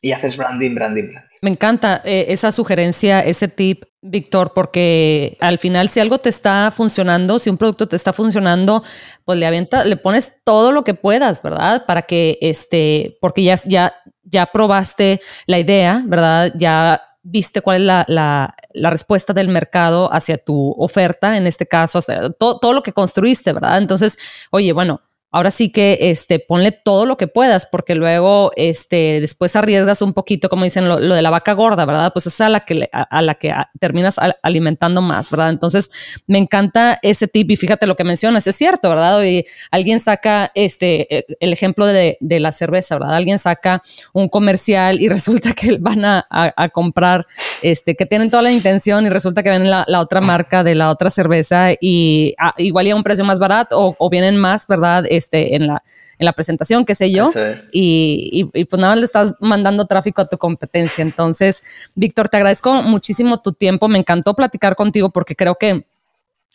[0.02, 1.38] y haces branding, branding, branding.
[1.42, 6.72] Me encanta eh, esa sugerencia, ese tip, Víctor, porque al final si algo te está
[6.72, 8.84] funcionando, si un producto te está funcionando,
[9.26, 11.86] pues le avienta, le pones todo lo que puedas, ¿verdad?
[11.86, 13.94] Para que este, porque ya, ya,
[14.24, 16.54] ya probaste la idea, ¿verdad?
[16.56, 21.66] Ya viste cuál es la, la, la, respuesta del mercado hacia tu oferta, en este
[21.66, 22.00] caso,
[22.40, 23.78] todo, todo lo que construiste, ¿verdad?
[23.78, 24.18] Entonces,
[24.52, 25.02] oye, bueno,
[25.32, 30.14] ahora sí que este, ponle todo lo que puedas, porque luego este, después arriesgas un
[30.14, 32.12] poquito, como dicen, lo, de la vaca gorda, ¿verdad?
[32.14, 35.50] Pues es a la que, a, la que terminas alimentando más, ¿verdad?
[35.50, 35.92] Entonces,
[36.26, 39.22] me encanta ese tip y fíjate lo que mencionas, es cierto, ¿verdad?
[39.24, 43.16] Y alguien saca este, e, el ejemplo de, de, la cerveza, ¿verdad?
[43.16, 47.28] Alguien saca un comercial y resulta que van a, a, comprar,
[47.62, 50.74] este, que tienen toda la intención y resulta que ven la, la otra marca de
[50.74, 54.66] la otra cerveza y ah, igual ya un precio más barato o, o vienen más,
[54.68, 55.04] ¿verdad?
[55.20, 55.84] Este, en, la,
[56.18, 57.30] en la presentación, qué sé yo,
[57.72, 61.04] y, y, pues nada más le estás mandando tráfico a tu competencia.
[61.04, 61.64] Entonces,
[61.94, 65.86] Víctor, te agradezco muchísimo tu tiempo, me encantó platicar contigo porque creo que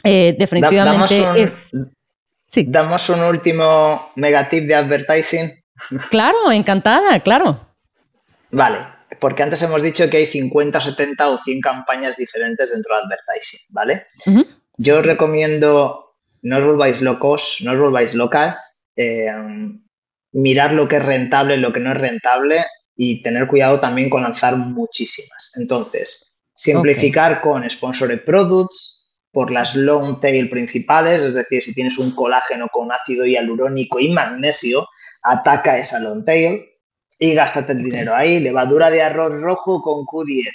[0.02, 1.70] eh, definitivamente es...
[2.48, 2.66] Sí.
[2.68, 5.64] Damos un último megatip de advertising.
[6.10, 7.58] Claro, encantada, claro.
[8.52, 8.78] Vale,
[9.18, 13.60] porque antes hemos dicho que hay 50, 70 o 100 campañas diferentes dentro de advertising,
[13.70, 14.06] ¿vale?
[14.76, 16.13] Yo os recomiendo
[16.44, 19.32] no os volváis locos, no os volváis locas, eh,
[20.32, 22.64] mirar lo que es rentable, lo que no es rentable
[22.94, 25.54] y tener cuidado también con lanzar muchísimas.
[25.56, 32.14] Entonces, simplificar con sponsored products por las long tail principales, es decir, si tienes un
[32.14, 34.86] colágeno con ácido hialurónico y magnesio,
[35.22, 36.62] ataca esa long tail
[37.18, 38.38] y gástate el dinero ahí.
[38.38, 40.52] Levadura de arroz rojo con Q10,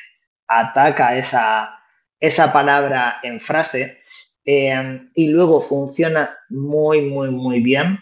[0.48, 1.80] ataca esa,
[2.20, 3.99] esa palabra en frase
[4.52, 8.00] Em, y luego funciona muy, muy, muy bien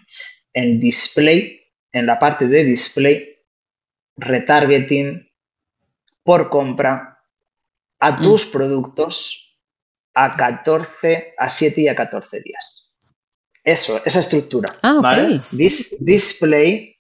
[0.54, 1.60] en display,
[1.92, 3.36] en la parte de display,
[4.16, 5.30] retargeting
[6.24, 7.20] por compra
[8.00, 8.22] a mm.
[8.22, 9.60] tus productos
[10.14, 12.98] a 14, a 7 y a 14 días.
[13.62, 14.72] Eso, esa estructura.
[14.84, 15.42] Ah, ¿vale?
[15.52, 16.96] display,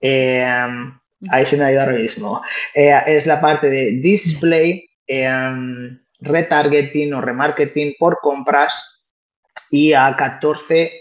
[0.00, 0.96] em,
[1.28, 2.40] ahí se me ha ido ahora mismo,
[2.72, 9.08] eh, es la parte de display, em, retargeting o remarketing por compras
[9.70, 10.92] y a 14,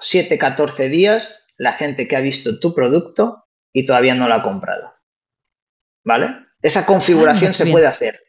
[0.00, 4.42] 7, 14 días la gente que ha visto tu producto y todavía no lo ha
[4.42, 4.94] comprado.
[6.04, 6.46] ¿Vale?
[6.62, 8.20] Esa configuración ah, se puede hacer.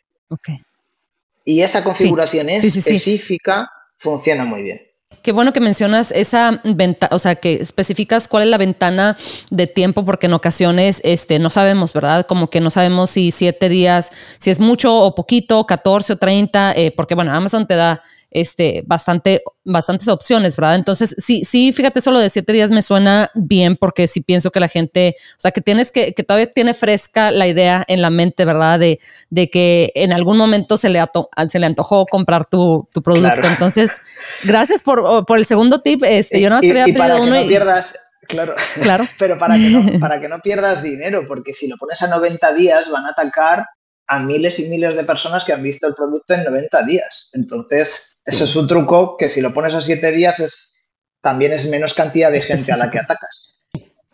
[1.44, 4.91] Y esa configuración específica funciona muy bien.
[5.22, 9.16] Qué bueno que mencionas esa ventana, o sea, que especificas cuál es la ventana
[9.52, 12.26] de tiempo, porque en ocasiones este, no sabemos, ¿verdad?
[12.26, 14.10] Como que no sabemos si siete días,
[14.40, 18.02] si es mucho o poquito, 14 o 30, eh, porque bueno, Amazon te da
[18.32, 20.76] este, bastante, bastantes opciones, ¿verdad?
[20.76, 24.60] Entonces, sí, sí, fíjate, solo de siete días me suena bien porque sí pienso que
[24.60, 28.10] la gente, o sea, que tienes que, que todavía tiene fresca la idea en la
[28.10, 28.80] mente, ¿verdad?
[28.80, 31.04] De, de que en algún momento se le,
[31.48, 33.48] se le antojó comprar tu, tu producto.
[33.48, 34.00] Entonces,
[34.44, 36.04] gracias por, por, el segundo tip.
[36.04, 37.94] Este, yo no y, y para que no pierdas,
[38.32, 39.08] Claro, claro.
[39.20, 42.54] pero para que, no, para que no pierdas dinero, porque si lo pones a 90
[42.54, 43.66] días van a atacar
[44.12, 47.30] a miles y miles de personas que han visto el producto en 90 días.
[47.32, 50.86] Entonces, eso es un truco que si lo pones a 7 días es
[51.22, 53.60] también es menos cantidad de gente a la que atacas.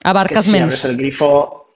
[0.04, 0.68] Abarcas si menos.
[0.68, 1.67] Abres el grifo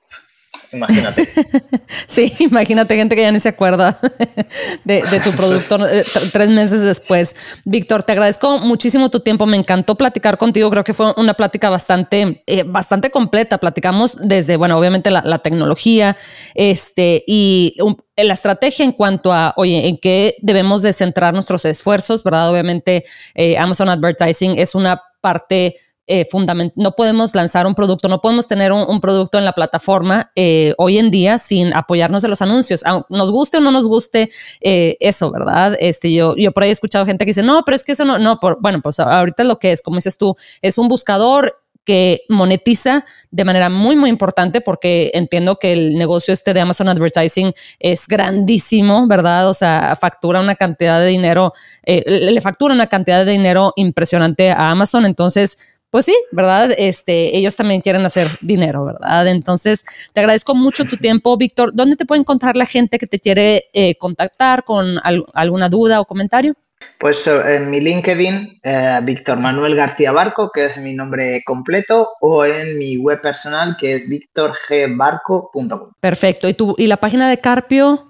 [0.74, 1.28] Imagínate.
[2.08, 4.00] sí, imagínate gente que ya ni se acuerda
[4.86, 7.36] de, tu producto eh, tres meses después.
[7.66, 9.46] Víctor, te agradezco muchísimo tu tiempo.
[9.46, 10.70] Me encantó platicar contigo.
[10.70, 13.58] Creo que fue una plática bastante, eh, bastante completa.
[13.58, 16.16] Platicamos desde, bueno, obviamente la, tecnología
[16.54, 17.76] este, y
[18.16, 22.50] la estrategia en cuanto a, oye, en qué debemos de centrar nuestros esfuerzos, ¿verdad?
[22.50, 23.04] Obviamente
[23.34, 25.76] eh, Amazon Advertising es una parte
[26.08, 26.28] eh,
[26.76, 30.98] no podemos lanzar un producto, no podemos tener un, producto en la plataforma eh, hoy
[30.98, 34.32] en día sin apoyarnos de los anuncios, nos guste o no nos guste
[34.62, 35.76] eh, eso, ¿verdad?
[35.80, 38.04] Este, yo, yo por ahí he escuchado gente que dice, no, pero es que eso
[38.04, 41.58] no, no, por, bueno, pues ahorita lo que es, como dices tú, es un buscador
[41.86, 46.90] que monetiza de manera muy, muy importante porque entiendo que el negocio este de Amazon
[46.90, 49.50] Advertising es grandísimo, ¿verdad?
[49.50, 54.70] O sea, factura una cantidad de dinero, le factura una cantidad de dinero impresionante a
[54.70, 55.06] Amazon.
[55.06, 55.58] Entonces,
[55.92, 56.72] pues sí, ¿verdad?
[56.78, 59.28] Este, ellos también quieren hacer dinero, ¿verdad?
[59.28, 59.84] Entonces,
[60.14, 61.72] te agradezco mucho tu tiempo, Víctor.
[61.74, 64.98] ¿Dónde te puede encontrar la gente que te quiere eh, contactar con
[65.34, 66.56] alguna duda o comentario?
[66.98, 72.10] Pues eh, en mi LinkedIn, eh, Víctor Manuel García Barco, que es mi nombre completo,
[72.22, 75.92] o en mi web personal, que es victorgbarco.com.
[76.00, 76.48] Perfecto.
[76.48, 78.08] ¿Y, tu, ¿Y la página de Carpio?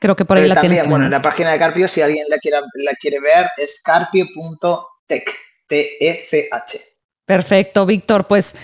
[0.00, 0.88] Creo que por ahí la tienes.
[0.88, 5.30] Bueno, la página de Carpio, si alguien la, quiera, la quiere ver, es carpio.tech.
[5.68, 6.92] T-E-C-H.
[7.24, 8.26] Perfecto, Víctor.
[8.26, 8.54] Pues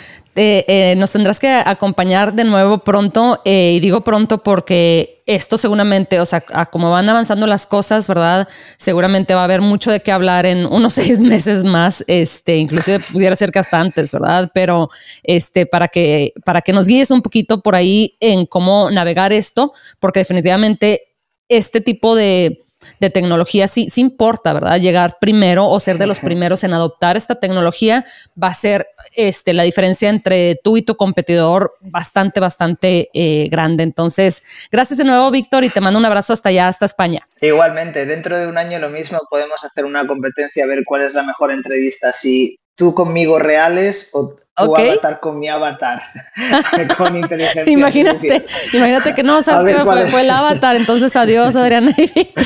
[0.40, 3.40] eh, eh, nos tendrás que acompañar de nuevo pronto.
[3.44, 6.40] Eh, y digo pronto porque esto seguramente, o sea,
[6.70, 8.48] como van avanzando las cosas, ¿verdad?
[8.76, 12.04] Seguramente va a haber mucho de qué hablar en unos seis meses más.
[12.06, 14.50] Este, inclusive pudiera ser que hasta antes, ¿verdad?
[14.54, 14.90] Pero
[15.24, 19.72] este, para que, para que nos guíes un poquito por ahí en cómo navegar esto,
[19.98, 21.00] porque definitivamente
[21.48, 22.62] este tipo de
[23.00, 24.80] de tecnología sí, sí importa, ¿verdad?
[24.80, 28.04] Llegar primero o ser de los primeros en adoptar esta tecnología
[28.40, 33.82] va a ser este, la diferencia entre tú y tu competidor bastante, bastante eh, grande.
[33.82, 37.26] Entonces, gracias de nuevo, Víctor, y te mando un abrazo hasta allá, hasta España.
[37.40, 41.14] Igualmente, dentro de un año lo mismo podemos hacer una competencia, a ver cuál es
[41.14, 44.36] la mejor entrevista, si tú conmigo reales o
[44.66, 46.02] tu avatar con mi avatar,
[46.96, 47.64] con inteligencia.
[47.66, 52.44] imagínate, imagínate que no, sabes que fue, fue, el avatar, entonces adiós Adriana y Víctor.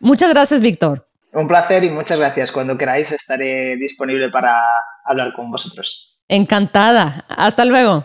[0.00, 1.06] muchas gracias, Víctor.
[1.32, 2.50] Un placer y muchas gracias.
[2.50, 4.62] Cuando queráis estaré disponible para
[5.04, 6.18] hablar con vosotros.
[6.28, 7.24] Encantada.
[7.28, 8.04] Hasta luego.